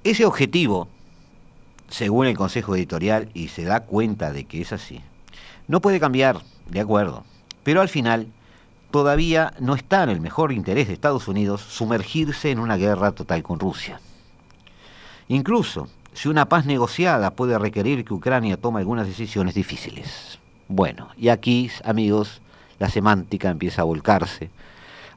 [0.02, 0.88] Ese objetivo,
[1.88, 5.00] según el Consejo Editorial, y se da cuenta de que es así,
[5.68, 7.24] no puede cambiar de acuerdo.
[7.62, 8.26] Pero al final,
[8.90, 13.42] todavía no está en el mejor interés de Estados Unidos sumergirse en una guerra total
[13.42, 14.00] con Rusia.
[15.28, 20.38] Incluso si una paz negociada puede requerir que Ucrania tome algunas decisiones difíciles.
[20.68, 22.40] Bueno, y aquí, amigos,
[22.78, 24.50] la semántica empieza a volcarse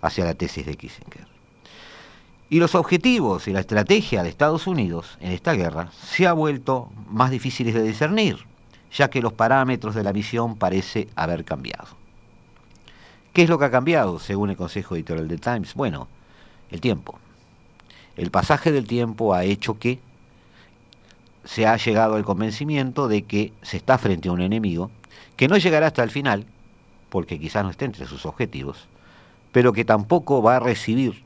[0.01, 1.27] hacia la tesis de Kissinger.
[2.49, 6.89] Y los objetivos y la estrategia de Estados Unidos en esta guerra se ha vuelto
[7.07, 8.49] más difíciles de discernir
[8.91, 11.87] ya que los parámetros de la misión parece haber cambiado.
[13.33, 15.75] ¿Qué es lo que ha cambiado, según el Consejo Editorial de Times?
[15.75, 16.07] Bueno,
[16.71, 17.19] el tiempo.
[18.19, 19.97] El pasaje del tiempo ha hecho que
[21.45, 24.91] se ha llegado al convencimiento de que se está frente a un enemigo
[25.37, 26.45] que no llegará hasta el final,
[27.09, 28.89] porque quizás no esté entre sus objetivos,
[29.53, 31.23] pero que tampoco va a recibir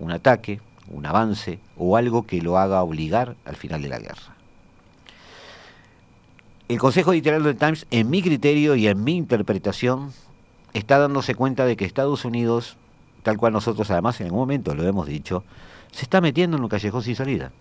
[0.00, 4.34] un ataque, un avance o algo que lo haga obligar al final de la guerra.
[6.66, 10.12] El Consejo Editorial del Times, en mi criterio y en mi interpretación,
[10.74, 12.78] está dándose cuenta de que Estados Unidos,
[13.22, 15.44] tal cual nosotros además en algún momento lo hemos dicho,
[15.92, 17.52] se está metiendo en un callejón sin salida.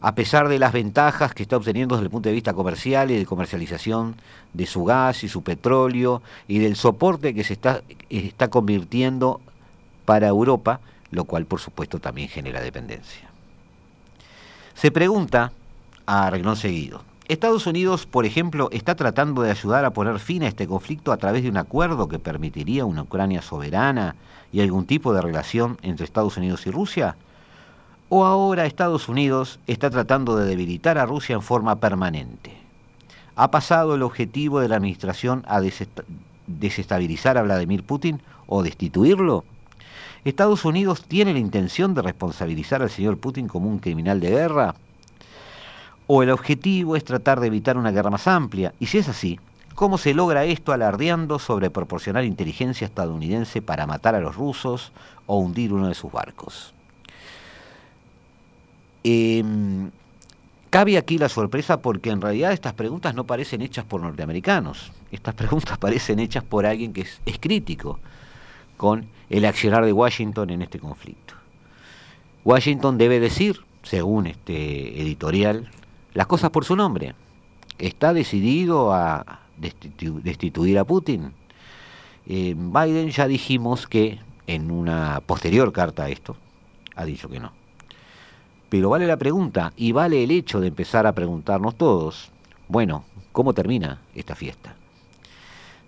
[0.00, 3.18] A pesar de las ventajas que está obteniendo desde el punto de vista comercial y
[3.18, 4.16] de comercialización
[4.52, 9.40] de su gas y su petróleo y del soporte que se está, está convirtiendo
[10.06, 13.28] para Europa, lo cual por supuesto también genera dependencia.
[14.74, 15.52] Se pregunta
[16.06, 20.48] a reglón seguido, Estados Unidos, por ejemplo, está tratando de ayudar a poner fin a
[20.48, 24.16] este conflicto a través de un acuerdo que permitiría una Ucrania soberana
[24.52, 27.14] y algún tipo de relación entre Estados Unidos y Rusia.
[28.12, 32.50] ¿O ahora Estados Unidos está tratando de debilitar a Rusia en forma permanente?
[33.36, 35.60] ¿Ha pasado el objetivo de la administración a
[36.48, 39.44] desestabilizar a Vladimir Putin o destituirlo?
[40.24, 44.74] ¿Estados Unidos tiene la intención de responsabilizar al señor Putin como un criminal de guerra?
[46.08, 48.74] ¿O el objetivo es tratar de evitar una guerra más amplia?
[48.80, 49.38] Y si es así,
[49.76, 54.90] ¿cómo se logra esto alardeando sobre proporcionar inteligencia estadounidense para matar a los rusos
[55.26, 56.74] o hundir uno de sus barcos?
[59.02, 59.90] Em,
[60.68, 65.34] cabe aquí la sorpresa porque en realidad estas preguntas no parecen hechas por norteamericanos, estas
[65.34, 67.98] preguntas parecen hechas por alguien que es, crítico
[68.76, 71.34] con el accionar de Washington en este conflicto.
[72.44, 75.70] Washington debe decir, según este editorial,
[76.14, 77.14] las cosas por su nombre.
[77.78, 81.32] ¿Está decidido a destituir a Putin?
[82.26, 86.36] Em, Biden ya dijimos que en una posterior carta a esto
[86.96, 87.59] ha dicho que no.
[88.70, 92.30] Pero vale la pregunta y vale el hecho de empezar a preguntarnos todos,
[92.68, 94.74] bueno, ¿cómo termina esta fiesta?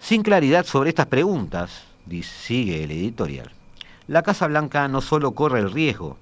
[0.01, 1.85] Sin claridad sobre estas preguntas,
[2.23, 3.51] sigue el editorial,
[4.09, 6.19] la Casa Blanca no solo corre el riesgo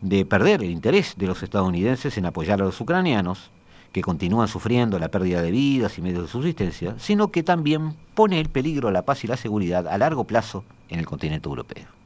[0.00, 3.50] de perder el interés de los estadounidenses en apoyar a los ucranianos,
[3.92, 8.38] que continúan sufriendo la pérdida de vidas y medios de subsistencia, sino que también pone
[8.38, 11.99] en peligro la paz y la seguridad a largo plazo en el continente europeo.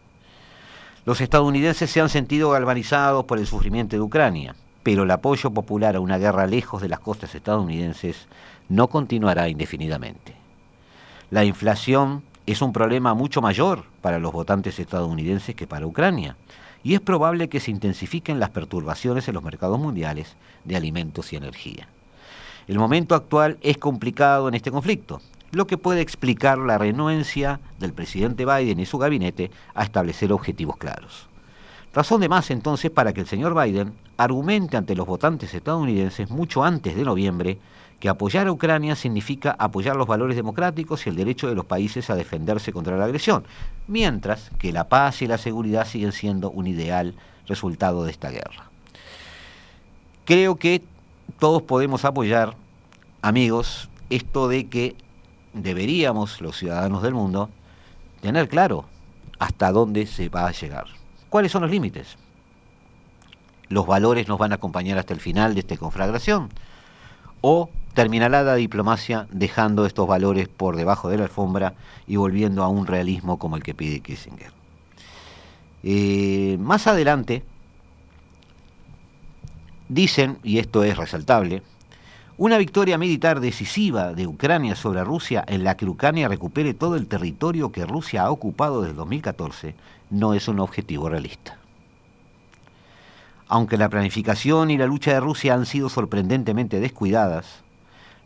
[1.07, 5.97] Los estadounidenses se han sentido galvanizados por el sufrimiento de Ucrania, pero el apoyo popular
[5.97, 8.27] a una guerra lejos de las costas estadounidenses
[8.71, 10.35] no continuará indefinidamente.
[11.31, 16.37] La inflación es un problema mucho mayor para los votantes estadounidenses que para Ucrania,
[16.83, 21.37] y es probable que se intensifiquen las perturbaciones en los mercados mundiales de alimentos y
[21.37, 21.87] energía.
[22.67, 25.21] El momento actual es complicado en este conflicto,
[25.55, 30.77] lo que puede explicar la renuencia del presidente Biden y su gabinete a establecer objetivos
[30.77, 31.29] claros.
[31.95, 36.64] Razón de más entonces para que el señor Biden argumente ante los votantes estadounidenses mucho
[36.64, 37.59] antes de noviembre
[38.01, 42.11] que apoyar a Ucrania significa apoyar los valores democráticos y el derecho de los países
[42.11, 43.45] a defenderse contra la agresión,
[43.87, 47.14] mientras que la paz y la seguridad siguen siendo un ideal
[47.47, 48.71] resultado de esta guerra.
[50.25, 50.83] Creo que
[51.38, 52.57] todos podemos apoyar,
[53.23, 54.97] amigos, esto de que
[55.55, 57.49] deberíamos, los ciudadanos del mundo,
[58.21, 58.85] tener claro
[59.38, 60.87] hasta dónde se va a llegar.
[61.31, 62.17] ¿Cuáles son los límites?
[63.69, 66.51] ¿Los valores nos van a acompañar hasta el final de esta conflagración?
[67.40, 71.75] ¿O terminará la diplomacia dejando estos valores por debajo de la alfombra
[72.07, 74.53] y volviendo a un realismo como el que pide Kissinger?
[75.83, 77.45] Eh, más adelante,
[79.88, 81.62] dicen, y esto es resaltable,
[82.37, 87.07] una victoria militar decisiva de Ucrania sobre Rusia en la que Ucrania recupere todo el
[87.07, 89.75] territorio que Rusia ha ocupado desde 2014
[90.11, 91.59] no es un objetivo realista.
[93.47, 97.62] Aunque la planificación y la lucha de Rusia han sido sorprendentemente descuidadas,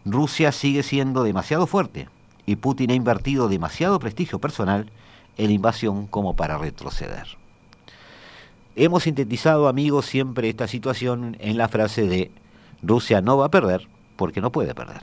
[0.06, 2.08] Rusia sigue siendo demasiado fuerte
[2.46, 4.90] y Putin ha invertido demasiado prestigio personal
[5.36, 7.26] en la invasión como para retroceder.
[8.74, 12.30] Hemos sintetizado, amigos, siempre esta situación en la frase de
[12.82, 13.86] Rusia no va a perder,
[14.18, 15.02] porque no puede perder.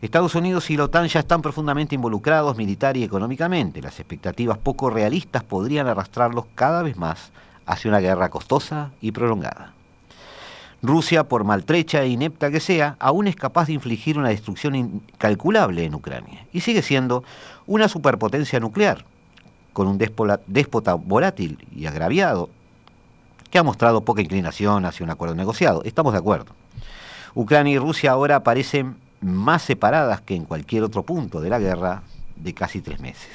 [0.00, 3.82] Estados Unidos y la OTAN ya están profundamente involucrados militar y económicamente.
[3.82, 7.32] Las expectativas poco realistas podrían arrastrarlos cada vez más
[7.66, 9.72] hacia una guerra costosa y prolongada.
[10.82, 15.84] Rusia, por maltrecha e inepta que sea, aún es capaz de infligir una destrucción incalculable
[15.84, 17.24] en Ucrania y sigue siendo
[17.66, 19.06] una superpotencia nuclear,
[19.72, 22.50] con un déspota volátil y agraviado
[23.50, 25.82] que ha mostrado poca inclinación hacia un acuerdo negociado.
[25.84, 26.52] Estamos de acuerdo.
[27.34, 32.02] Ucrania y Rusia ahora parecen más separadas que en cualquier otro punto de la guerra
[32.36, 33.30] de casi tres meses.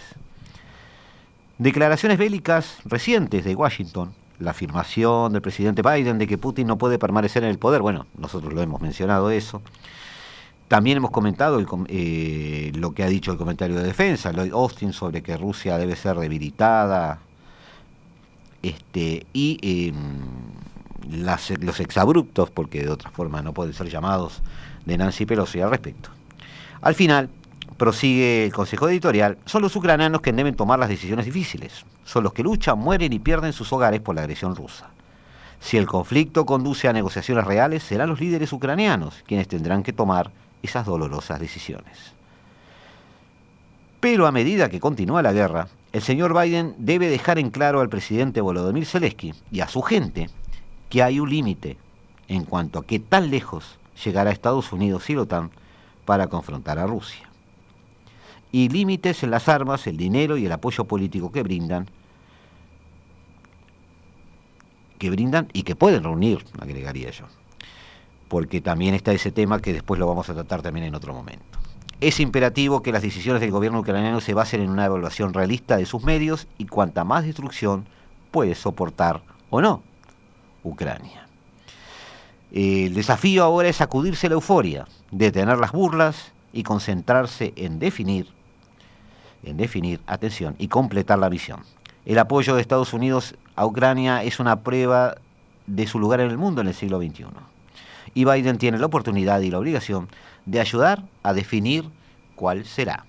[1.57, 6.97] Declaraciones bélicas recientes de Washington, la afirmación del presidente Biden de que Putin no puede
[6.97, 9.61] permanecer en el poder, bueno, nosotros lo hemos mencionado eso.
[10.69, 15.23] También hemos comentado eh, lo que ha dicho el comentario de defensa, Lloyd Austin, sobre
[15.23, 17.19] que Rusia debe ser debilitada.
[18.61, 19.91] Este, y
[21.09, 24.41] los exabruptos, porque de otra forma no pueden ser llamados,
[24.85, 26.09] de Nancy Pelosi al respecto.
[26.81, 27.29] Al final,
[27.77, 31.85] prosigue el Consejo Editorial, son los ucranianos que deben tomar las decisiones difíciles.
[32.05, 34.89] Son los que luchan, mueren y pierden sus hogares por la agresión rusa.
[35.59, 40.31] Si el conflicto conduce a negociaciones reales, serán los líderes ucranianos quienes tendrán que tomar
[40.63, 42.13] esas dolorosas decisiones.
[43.99, 47.89] Pero a medida que continúa la guerra, el señor Biden debe dejar en claro al
[47.89, 50.29] presidente Volodymyr Zelensky y a su gente
[50.89, 51.77] que hay un límite
[52.27, 55.51] en cuanto a qué tan lejos llegará Estados Unidos y la OTAN
[56.05, 57.29] para confrontar a Rusia.
[58.51, 61.87] Y límites en las armas, el dinero y el apoyo político que brindan
[64.97, 67.25] que brindan y que pueden reunir, agregaría yo.
[68.27, 71.57] Porque también está ese tema que después lo vamos a tratar también en otro momento.
[72.01, 75.85] Es imperativo que las decisiones del gobierno ucraniano se basen en una evaluación realista de
[75.85, 77.85] sus medios y cuanta más destrucción
[78.31, 79.83] puede soportar o no
[80.63, 81.27] Ucrania.
[82.51, 88.27] El desafío ahora es sacudirse la euforia, detener las burlas y concentrarse en definir,
[89.43, 91.61] en definir, atención, y completar la misión.
[92.05, 95.15] El apoyo de Estados Unidos a Ucrania es una prueba
[95.67, 97.25] de su lugar en el mundo en el siglo XXI.
[98.15, 100.09] Y Biden tiene la oportunidad y la obligación
[100.45, 101.85] de ayudar a definir
[102.35, 103.05] cuál será.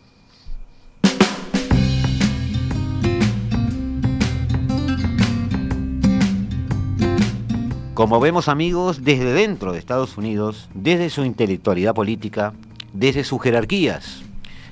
[7.94, 12.54] Como vemos amigos, desde dentro de Estados Unidos, desde su intelectualidad política,
[12.92, 14.22] desde sus jerarquías,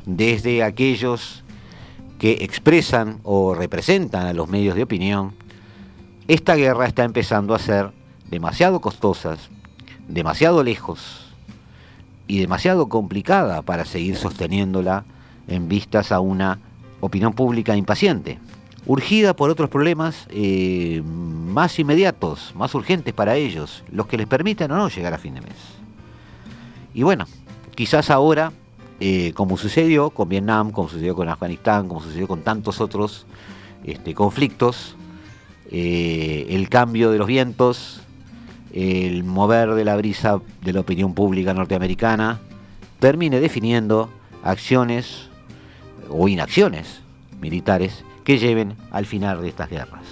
[0.07, 1.43] desde aquellos
[2.21, 5.35] que expresan o representan a los medios de opinión,
[6.29, 7.91] esta guerra está empezando a ser
[8.31, 9.37] demasiado costosa,
[10.07, 11.35] demasiado lejos
[12.29, 15.05] y demasiado complicada para seguir sosteniéndola
[15.49, 16.61] en vistas a una
[17.01, 18.39] opinión pública impaciente
[18.89, 21.03] urgida por otros problemas eh,
[21.59, 25.35] más inmediatos, más urgentes para ellos, los que les permitan o no llegar a fin
[25.35, 25.57] de mes.
[26.95, 27.27] Y bueno,
[27.75, 28.53] quizás ahora,
[29.01, 33.27] eh, como sucedió con Vietnam, como sucedió con Afganistán, como sucedió con tantos otros
[33.83, 34.95] este, conflictos,
[35.73, 38.03] eh, el cambio de los vientos,
[38.73, 42.39] el mover de la brisa de la opinión pública norteamericana,
[43.01, 44.11] termine definiendo
[44.45, 45.29] acciones
[46.09, 47.01] o inacciones
[47.41, 50.05] militares que lleven al final de estas guerras.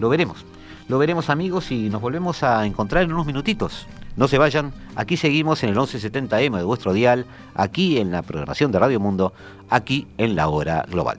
[0.00, 0.44] Lo veremos.
[0.88, 3.86] Lo veremos amigos y nos volvemos a encontrar en unos minutitos.
[4.16, 8.72] No se vayan, aquí seguimos en el 1170M de vuestro dial, aquí en la programación
[8.72, 9.34] de Radio Mundo,
[9.68, 11.18] aquí en la hora global.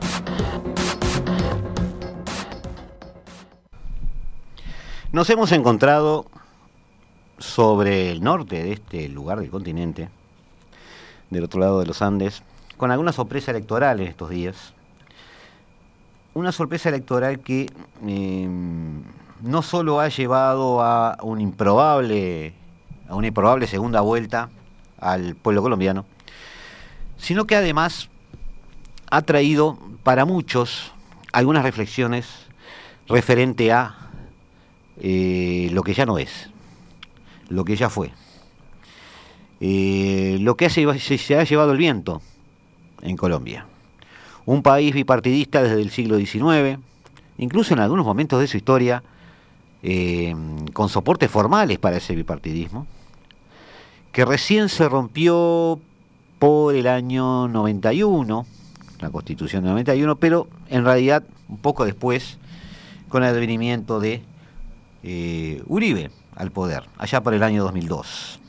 [5.11, 6.25] Nos hemos encontrado
[7.37, 10.07] sobre el norte de este lugar del continente,
[11.29, 12.43] del otro lado de los Andes,
[12.77, 14.73] con alguna sorpresa electoral en estos días.
[16.33, 17.69] Una sorpresa electoral que
[18.07, 19.03] em,
[19.41, 22.53] no solo ha llevado a un improbable,
[23.09, 24.49] a una improbable segunda vuelta
[24.97, 26.05] al pueblo colombiano,
[27.17, 28.07] sino que además
[29.09, 30.93] ha traído para muchos
[31.33, 32.29] algunas reflexiones
[33.09, 34.00] referente a
[35.03, 36.49] eh, lo que ya no es,
[37.49, 38.11] lo que ya fue,
[39.59, 42.21] eh, lo que se, ha llevado el viento
[43.01, 43.65] en Colombia.
[44.45, 46.79] Un país bipartidista desde el siglo XIX,
[47.39, 49.01] incluso en algunos momentos de su historia,
[49.81, 50.35] eh,
[50.73, 52.85] con soportes formales para ese bipartidismo,
[54.11, 55.79] que recién se rompió
[56.37, 58.45] por el año 91,
[58.99, 62.37] la constitución de 91, pero en realidad un poco después,
[63.09, 64.21] con el advenimiento de
[65.03, 68.39] eh, Uribe al poder, allá por el año 2002.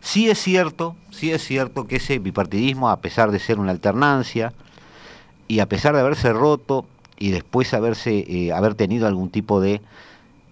[0.00, 4.52] Sí es cierto, sí es cierto que ese bipartidismo, a pesar de ser una alternancia,
[5.48, 6.86] y a pesar de haberse roto
[7.18, 9.80] y después haberse, eh, haber tenido algún tipo de,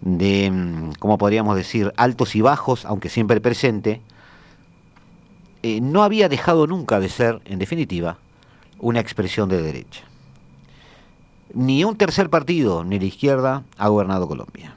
[0.01, 4.01] de, mm, ¿cómo podríamos decir?, altos y bajos, aunque siempre presente,
[5.63, 8.19] eh, no había dejado nunca de ser, en definitiva,
[8.79, 10.05] una expresión de derecha
[11.55, 14.75] ni un tercer partido, ni la izquierda, ha gobernado Colombia.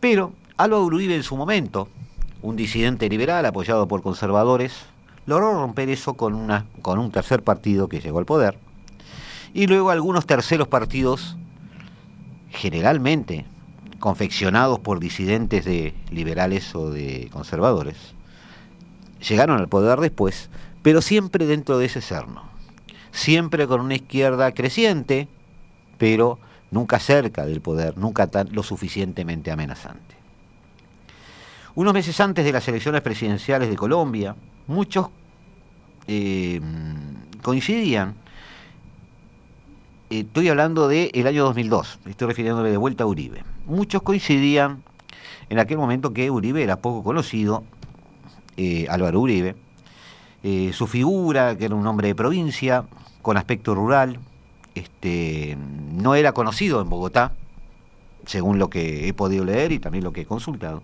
[0.00, 1.88] Pero Álvaro Uribe en su momento,
[2.42, 4.72] un disidente liberal apoyado por conservadores,
[5.26, 8.58] logró romper eso con, una, con un tercer partido que llegó al poder.
[9.52, 11.36] Y luego algunos terceros partidos,
[12.50, 13.44] generalmente
[13.98, 17.96] confeccionados por disidentes de liberales o de conservadores,
[19.28, 20.48] llegaron al poder después,
[20.82, 22.50] pero siempre dentro de ese cerno
[23.12, 25.28] siempre con una izquierda creciente,
[25.98, 26.38] pero
[26.70, 30.16] nunca cerca del poder, nunca tan, lo suficientemente amenazante.
[31.74, 34.34] Unos meses antes de las elecciones presidenciales de Colombia,
[34.66, 35.08] muchos
[36.06, 36.60] eh,
[37.42, 38.14] coincidían
[40.10, 43.44] estoy hablando del año 2002, estoy refiriéndome de vuelta a Uribe.
[43.66, 44.82] Muchos coincidían
[45.48, 47.62] en aquel momento que Uribe era poco conocido,
[48.56, 49.54] eh, Álvaro Uribe,
[50.42, 52.84] eh, su figura, que era un hombre de provincia,
[53.22, 54.18] con aspecto rural,
[54.74, 55.56] este,
[55.92, 57.32] no era conocido en Bogotá,
[58.26, 60.82] según lo que he podido leer y también lo que he consultado.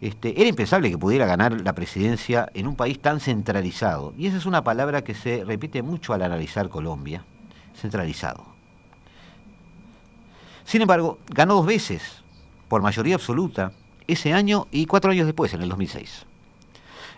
[0.00, 4.14] Este, era impensable que pudiera ganar la presidencia en un país tan centralizado.
[4.16, 7.24] Y esa es una palabra que se repite mucho al analizar Colombia,
[7.76, 8.44] centralizado.
[10.64, 12.22] Sin embargo, ganó dos veces,
[12.68, 13.72] por mayoría absoluta,
[14.06, 16.26] ese año y cuatro años después, en el 2006.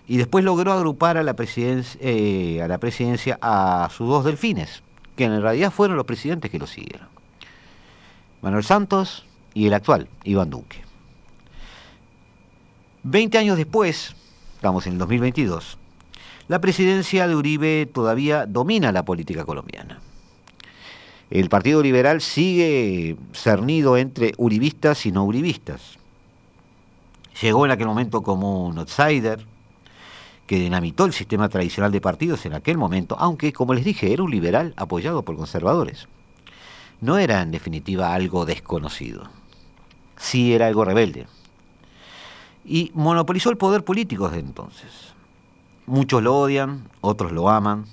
[0.06, 4.82] Y después logró agrupar a la, presidencia, eh, a la presidencia a sus dos delfines,
[5.16, 7.08] que en realidad fueron los presidentes que lo siguieron.
[8.40, 9.24] Manuel Santos
[9.54, 10.82] y el actual, Iván Duque.
[13.04, 14.14] Veinte años después,
[14.56, 15.78] estamos en el 2022,
[16.48, 20.00] la presidencia de Uribe todavía domina la política colombiana.
[21.30, 25.98] El Partido Liberal sigue cernido entre uribistas y no uribistas.
[27.40, 29.46] Llegó en aquel momento como un outsider
[30.52, 34.22] que dinamitó el sistema tradicional de partidos en aquel momento, aunque, como les dije, era
[34.22, 36.08] un liberal apoyado por conservadores
[37.02, 39.28] no era en definitiva algo desconocido,
[40.16, 41.26] sí era algo rebelde.
[42.64, 45.12] Y monopolizó el poder político desde entonces.
[45.86, 47.86] Muchos lo odian, otros lo aman.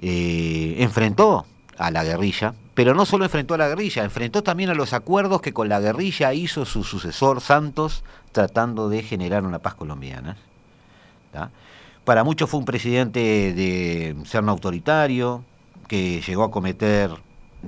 [0.00, 1.46] Eh, enfrentó
[1.78, 5.40] a la guerrilla, pero no solo enfrentó a la guerrilla, enfrentó también a los acuerdos
[5.40, 10.36] que con la guerrilla hizo su sucesor Santos tratando de generar una paz colombiana.
[12.04, 13.20] Para muchos fue un presidente
[13.54, 15.44] de ser no autoritario,
[15.88, 17.10] que llegó a cometer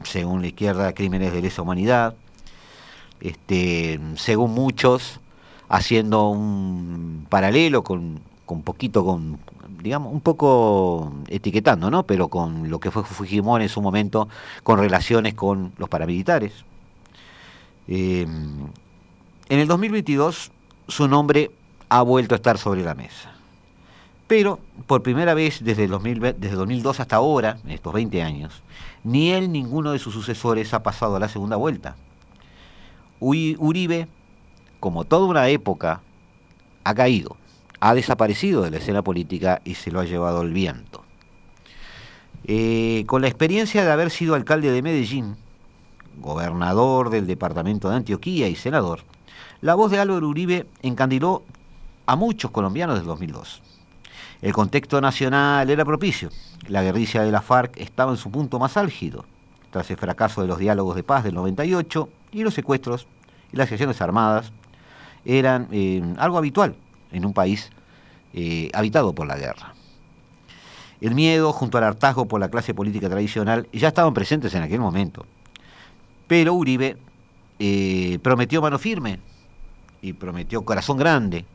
[0.02, 2.14] según la izquierda, crímenes de lesa humanidad,
[3.20, 5.20] este, según muchos,
[5.68, 9.38] haciendo un paralelo con, con poquito, con,
[9.82, 12.04] digamos, un poco etiquetando, ¿no?
[12.04, 14.28] Pero con lo que fue Fujimori en su momento,
[14.62, 16.52] con relaciones con los paramilitares.
[17.86, 20.50] Eh, en el 2022
[20.88, 21.50] su nombre
[21.90, 23.33] ha vuelto a estar sobre la mesa.
[24.26, 28.62] Pero por primera vez desde, el 2000, desde 2002 hasta ahora, en estos 20 años,
[29.02, 31.96] ni él, ninguno de sus sucesores ha pasado a la segunda vuelta.
[33.20, 34.08] Uribe,
[34.80, 36.00] como toda una época,
[36.84, 37.36] ha caído,
[37.80, 41.02] ha desaparecido de la escena política y se lo ha llevado el viento.
[42.46, 45.36] Eh, con la experiencia de haber sido alcalde de Medellín,
[46.18, 49.00] gobernador del departamento de Antioquía y senador,
[49.60, 51.42] la voz de Álvaro Uribe encandiló
[52.06, 53.62] a muchos colombianos del 2002.
[54.44, 56.28] El contexto nacional era propicio.
[56.68, 59.24] La guerrilla de la FARC estaba en su punto más álgido,
[59.70, 63.06] tras el fracaso de los diálogos de paz del 98 y los secuestros
[63.54, 64.52] y las acciones armadas
[65.24, 66.76] eran eh, algo habitual
[67.10, 67.70] en un país
[68.34, 69.72] eh, habitado por la guerra.
[71.00, 74.80] El miedo junto al hartazgo por la clase política tradicional ya estaban presentes en aquel
[74.80, 75.24] momento.
[76.26, 76.98] Pero Uribe
[77.58, 79.20] eh, prometió mano firme
[80.02, 81.46] y prometió corazón grande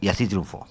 [0.00, 0.66] y así triunfó.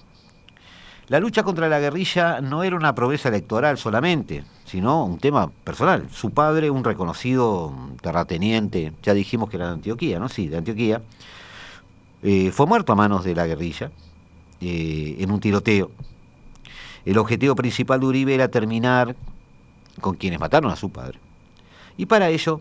[1.08, 6.06] La lucha contra la guerrilla no era una promesa electoral solamente, sino un tema personal.
[6.12, 10.28] Su padre, un reconocido terrateniente, ya dijimos que era de Antioquía, ¿no?
[10.28, 11.00] Sí, de Antioquía,
[12.22, 13.90] eh, fue muerto a manos de la guerrilla
[14.60, 15.90] eh, en un tiroteo.
[17.06, 19.16] El objetivo principal de Uribe era terminar
[20.02, 21.18] con quienes mataron a su padre.
[21.96, 22.60] Y para ello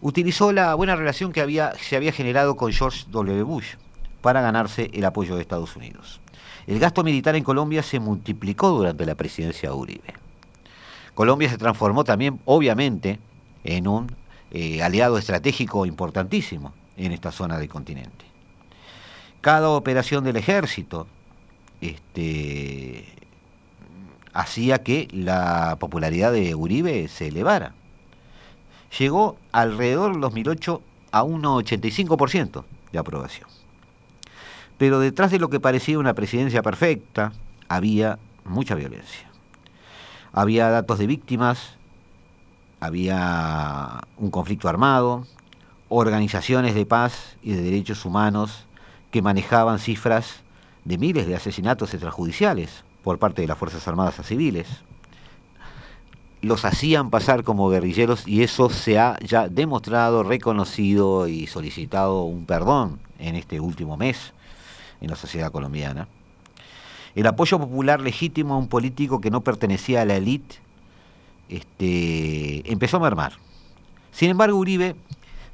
[0.00, 3.42] utilizó la buena relación que había, se había generado con George W.
[3.42, 3.74] Bush
[4.22, 6.23] para ganarse el apoyo de Estados Unidos.
[6.66, 10.14] El gasto militar en Colombia se multiplicó durante la presidencia de Uribe.
[11.14, 13.18] Colombia se transformó también, obviamente,
[13.64, 14.14] en un
[14.50, 18.24] eh, aliado estratégico importantísimo en esta zona del continente.
[19.40, 21.06] Cada operación del ejército
[21.80, 23.04] este,
[24.32, 27.74] hacía que la popularidad de Uribe se elevara.
[28.98, 33.48] Llegó alrededor del 2008 a un 85% de aprobación.
[34.78, 37.32] Pero detrás de lo que parecía una presidencia perfecta,
[37.68, 39.28] había mucha violencia.
[40.32, 41.76] Había datos de víctimas,
[42.80, 45.26] había un conflicto armado,
[45.88, 48.66] organizaciones de paz y de derechos humanos
[49.10, 50.42] que manejaban cifras
[50.84, 54.66] de miles de asesinatos extrajudiciales por parte de las Fuerzas Armadas a civiles.
[56.42, 62.44] Los hacían pasar como guerrilleros y eso se ha ya demostrado, reconocido y solicitado un
[62.44, 64.33] perdón en este último mes
[65.04, 66.08] en la sociedad colombiana.
[67.14, 70.56] El apoyo popular legítimo a un político que no pertenecía a la élite
[71.48, 73.34] este, empezó a mermar.
[74.10, 74.96] Sin embargo, Uribe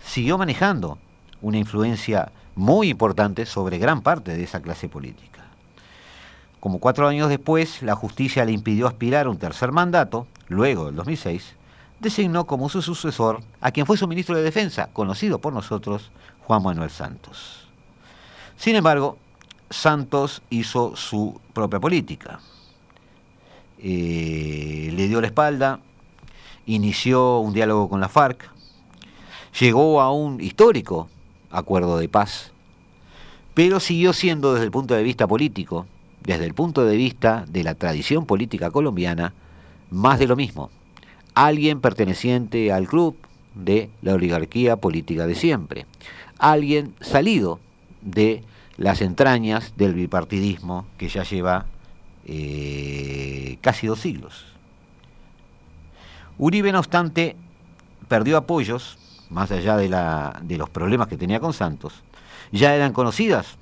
[0.02, 0.98] siguió manejando
[1.42, 5.44] una influencia muy importante sobre gran parte de esa clase política.
[6.60, 10.96] Como cuatro años después, la justicia le impidió aspirar a un tercer mandato, luego del
[10.96, 11.54] 2006,
[12.00, 16.10] designó como su sucesor a quien fue su ministro de Defensa, conocido por nosotros,
[16.46, 17.66] Juan Manuel Santos.
[18.56, 19.16] Sin embargo,
[19.70, 22.40] Santos hizo su propia política.
[23.78, 25.80] Eh, le dio la espalda,
[26.66, 28.50] inició un diálogo con la FARC,
[29.58, 31.08] llegó a un histórico
[31.50, 32.52] acuerdo de paz,
[33.54, 35.86] pero siguió siendo desde el punto de vista político,
[36.22, 39.32] desde el punto de vista de la tradición política colombiana,
[39.90, 40.70] más de lo mismo.
[41.34, 43.16] Alguien perteneciente al club
[43.54, 45.86] de la oligarquía política de siempre.
[46.38, 47.60] Alguien salido
[48.02, 48.44] de
[48.80, 51.66] las entrañas del bipartidismo que ya lleva
[52.24, 54.46] eh, casi dos siglos.
[56.38, 57.36] Uribe, no obstante,
[58.08, 58.96] perdió apoyos,
[59.28, 62.02] más allá de, la, de los problemas que tenía con Santos.
[62.52, 63.58] Ya eran conocidas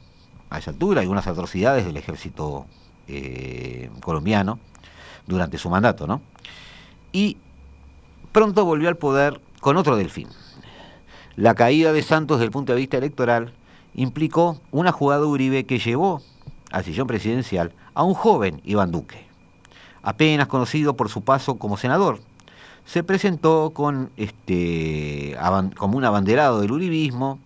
[0.50, 2.66] a esa altura algunas atrocidades del ejército
[3.08, 4.60] eh, colombiano
[5.26, 6.22] durante su mandato, ¿no?
[7.10, 7.38] Y
[8.30, 10.28] pronto volvió al poder con otro delfín.
[11.34, 13.52] La caída de Santos desde el punto de vista electoral
[13.98, 16.22] implicó una jugada Uribe que llevó
[16.70, 19.26] al sillón presidencial a un joven Iván Duque,
[20.02, 22.20] apenas conocido por su paso como senador.
[22.86, 25.36] Se presentó con este,
[25.76, 27.40] como un abanderado del uribismo,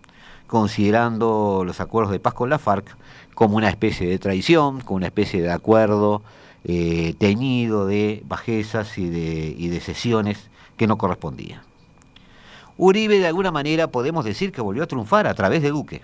[0.45, 2.95] considerando los acuerdos de paz con la FARC
[3.33, 6.21] como una especie de traición, como una especie de acuerdo
[6.65, 11.61] eh, teñido de bajezas y de, y de sesiones que no correspondían.
[12.77, 16.03] Uribe de alguna manera podemos decir que volvió a triunfar a través de Duque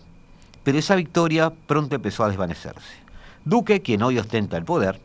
[0.70, 2.94] pero esa victoria pronto empezó a desvanecerse.
[3.44, 5.02] Duque, quien hoy ostenta el poder,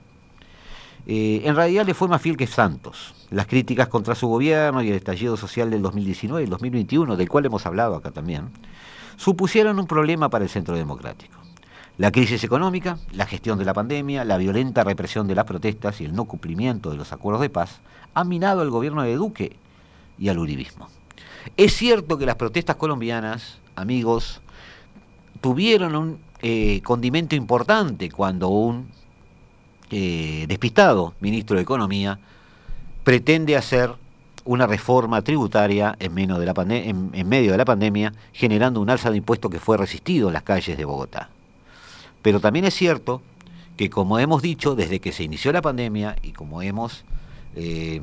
[1.07, 3.15] eh, en realidad le fue más fiel que Santos.
[3.31, 7.31] Las críticas contra su gobierno y el estallido social del 2019 y el 2021, del
[7.31, 8.51] cual hemos hablado acá también,
[9.17, 11.39] supusieron un problema para el centro democrático.
[11.97, 16.05] La crisis económica, la gestión de la pandemia, la violenta represión de las protestas y
[16.05, 17.81] el no cumplimiento de los acuerdos de paz
[18.13, 19.57] han minado al gobierno de Duque
[20.19, 20.91] y al uribismo.
[21.57, 24.43] Es cierto que las protestas colombianas, amigos,
[25.45, 28.89] tuvieron un eh, condimento importante cuando un
[29.91, 32.19] eh, despistado ministro de Economía
[33.05, 33.93] pretende hacer
[34.47, 39.77] una reforma tributaria en, medio de la pandemia, generando un alza de impuestos que fue
[39.77, 41.29] resistido en las calles de Bogotá.
[42.23, 43.21] Pero también es cierto
[43.77, 47.05] que, como hemos dicho, desde que se inició la pandemia y como hemos
[47.55, 48.01] eh,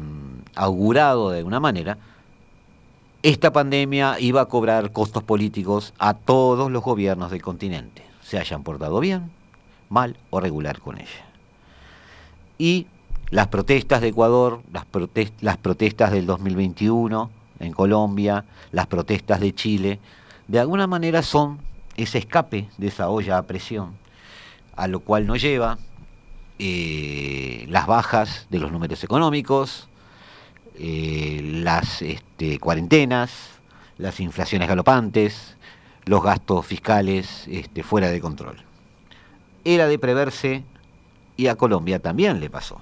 [0.53, 1.97] augurado de alguna manera,
[3.23, 8.63] esta pandemia iba a cobrar costos políticos a todos los gobiernos del continente, se hayan
[8.63, 9.31] portado bien,
[9.89, 11.25] mal o regular con ella.
[12.57, 12.87] Y
[13.29, 14.85] las protestas de Ecuador, las,
[15.41, 19.99] las protestas del 2021 en Colombia, las protestas de Chile,
[20.47, 21.59] de alguna manera son
[21.95, 23.93] ese escape de esa olla a presión,
[24.75, 25.77] a lo cual nos lleva
[26.57, 29.87] eh, las bajas de los números económicos,
[30.83, 33.31] eh, las este, cuarentenas,
[33.99, 35.55] las inflaciones galopantes,
[36.05, 38.57] los gastos fiscales este, fuera de control.
[39.63, 40.63] Era de preverse
[41.37, 42.81] y a Colombia también le pasó.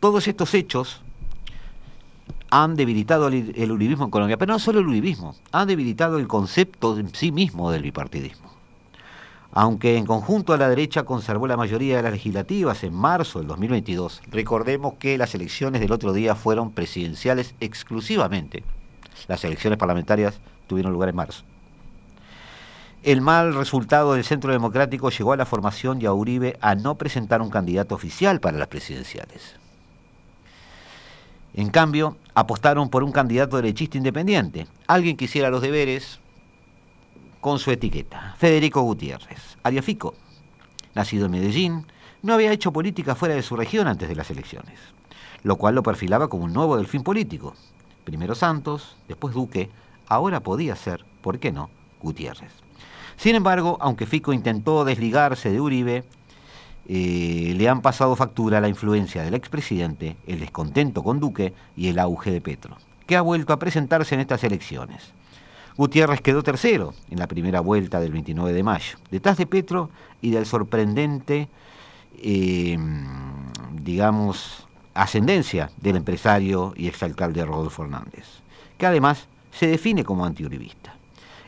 [0.00, 1.02] Todos estos hechos
[2.48, 6.98] han debilitado el, uribismo en Colombia, pero no solo el uribismo, han debilitado el concepto
[6.98, 8.53] en sí mismo del bipartidismo.
[9.56, 13.46] Aunque en conjunto a la derecha conservó la mayoría de las legislativas en marzo del
[13.46, 18.64] 2022, recordemos que las elecciones del otro día fueron presidenciales exclusivamente.
[19.28, 21.44] Las elecciones parlamentarias tuvieron lugar en marzo.
[23.04, 26.96] El mal resultado del Centro Democrático llegó a la formación y a Uribe a no
[26.96, 29.54] presentar un candidato oficial para las presidenciales.
[31.54, 36.18] En cambio, apostaron por un candidato derechista independiente, alguien que hiciera los deberes,
[37.44, 38.34] con su etiqueta.
[38.38, 40.14] Federico Gutiérrez, Fico,
[40.94, 41.86] nacido en Medellín,
[42.22, 44.78] no había hecho política fuera de su región antes de las elecciones,
[45.42, 47.52] lo cual lo perfilaba como un nuevo delfín político.
[48.04, 49.68] Primero Santos, después Duque,
[50.08, 51.68] ahora podía ser, ¿por qué no?,
[52.00, 52.50] Gutiérrez.
[53.18, 56.04] Sin embargo, aunque Fico intentó desligarse de Uribe,
[56.88, 61.98] eh, le han pasado factura la influencia del expresidente, el descontento con Duque y el
[61.98, 65.12] auge de Petro, que ha vuelto a presentarse en estas elecciones.
[65.76, 70.30] Gutiérrez quedó tercero en la primera vuelta del 29 de mayo, detrás de Petro y
[70.30, 71.48] del sorprendente,
[72.22, 72.78] eh,
[73.72, 78.24] digamos, ascendencia del empresario y exalcalde Rodolfo Hernández,
[78.78, 80.94] que además se define como antiuribista.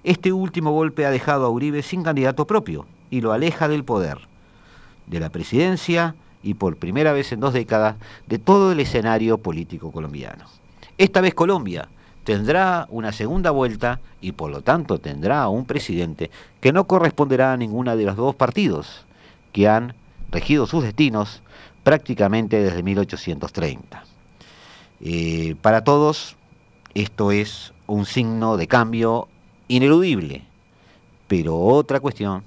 [0.02, 4.18] Este último golpe ha dejado a Uribe sin candidato propio y lo aleja del poder,
[5.06, 7.96] de la presidencia y por primera vez en dos décadas
[8.26, 10.44] de todo el escenario político colombiano.
[10.98, 11.88] Esta vez Colombia,
[12.26, 17.56] tendrá una segunda vuelta y por lo tanto tendrá un presidente que no corresponderá a
[17.56, 19.06] ninguna de los dos partidos
[19.52, 19.94] que han
[20.32, 21.40] regido sus destinos
[21.84, 24.02] prácticamente desde 1830.
[25.02, 26.36] Eh, para todos
[26.94, 29.28] esto es un signo de cambio
[29.68, 30.42] ineludible,
[31.28, 32.42] pero otra cuestión,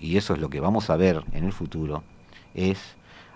[0.00, 2.02] y eso es lo que vamos a ver en el futuro,
[2.54, 2.78] es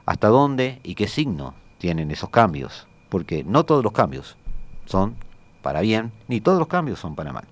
[0.06, 4.38] hasta dónde y qué signo tienen esos cambios, porque no todos los cambios
[4.86, 5.16] son
[5.64, 7.44] para bien, ni todos los cambios son para mal.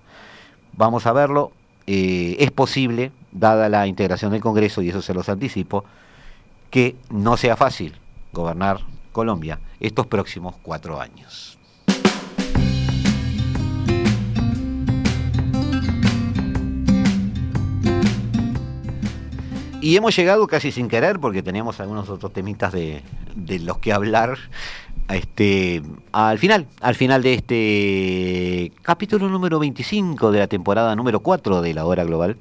[0.73, 1.51] Vamos a verlo,
[1.87, 5.83] eh, es posible, dada la integración del Congreso, y eso se los anticipo,
[6.69, 7.95] que no sea fácil
[8.31, 11.57] gobernar Colombia estos próximos cuatro años.
[19.81, 23.01] Y hemos llegado casi sin querer, porque teníamos algunos otros temitas de,
[23.35, 24.37] de los que hablar,
[25.09, 25.81] este,
[26.11, 31.73] al final, al final de este capítulo número 25 de la temporada número 4 de
[31.73, 32.37] la hora global.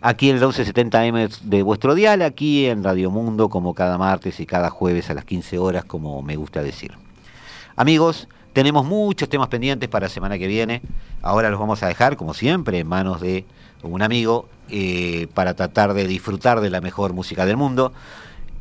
[0.00, 4.46] Aquí en el 1170M de vuestro dial, aquí en Radio Mundo, como cada martes y
[4.46, 6.92] cada jueves a las 15 horas, como me gusta decir.
[7.76, 10.82] Amigos, tenemos muchos temas pendientes para la semana que viene.
[11.22, 13.44] Ahora los vamos a dejar, como siempre, en manos de
[13.82, 17.92] un amigo eh, para tratar de disfrutar de la mejor música del mundo.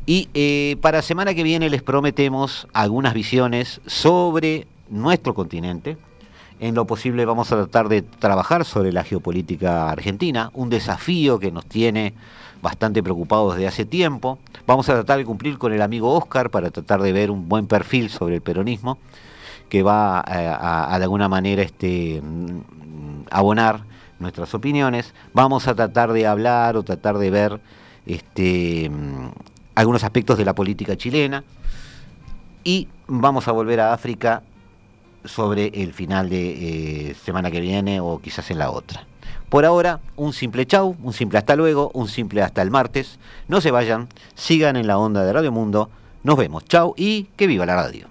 [0.06, 5.98] Y eh, para semana que viene les prometemos algunas visiones sobre nuestro continente.
[6.60, 11.52] En lo posible vamos a tratar de trabajar sobre la geopolítica argentina, un desafío que
[11.52, 12.14] nos tiene
[12.62, 14.38] bastante preocupados desde hace tiempo.
[14.68, 17.68] Vamos a tratar de cumplir con el amigo Oscar para tratar de ver un buen
[17.68, 18.98] perfil sobre el peronismo
[19.70, 23.86] que va a, de alguna manera este, mm, abonar
[24.20, 25.14] nuestras opiniones.
[25.34, 27.62] Vamos a tratar de hablar o tratar de ver
[28.06, 29.30] este, mm,
[29.76, 31.44] algunos aspectos de la política chilena
[32.64, 34.44] y vamos a volver a África
[35.26, 39.06] sobre el final de eh, semana que viene o quizás en la otra.
[39.50, 43.20] Por ahora, un simple chau, un simple hasta luego, un simple hasta el martes.
[43.48, 45.90] No se vayan, sigan en la onda de Radio Mundo.
[46.24, 48.11] Nos vemos, chau y que viva la radio.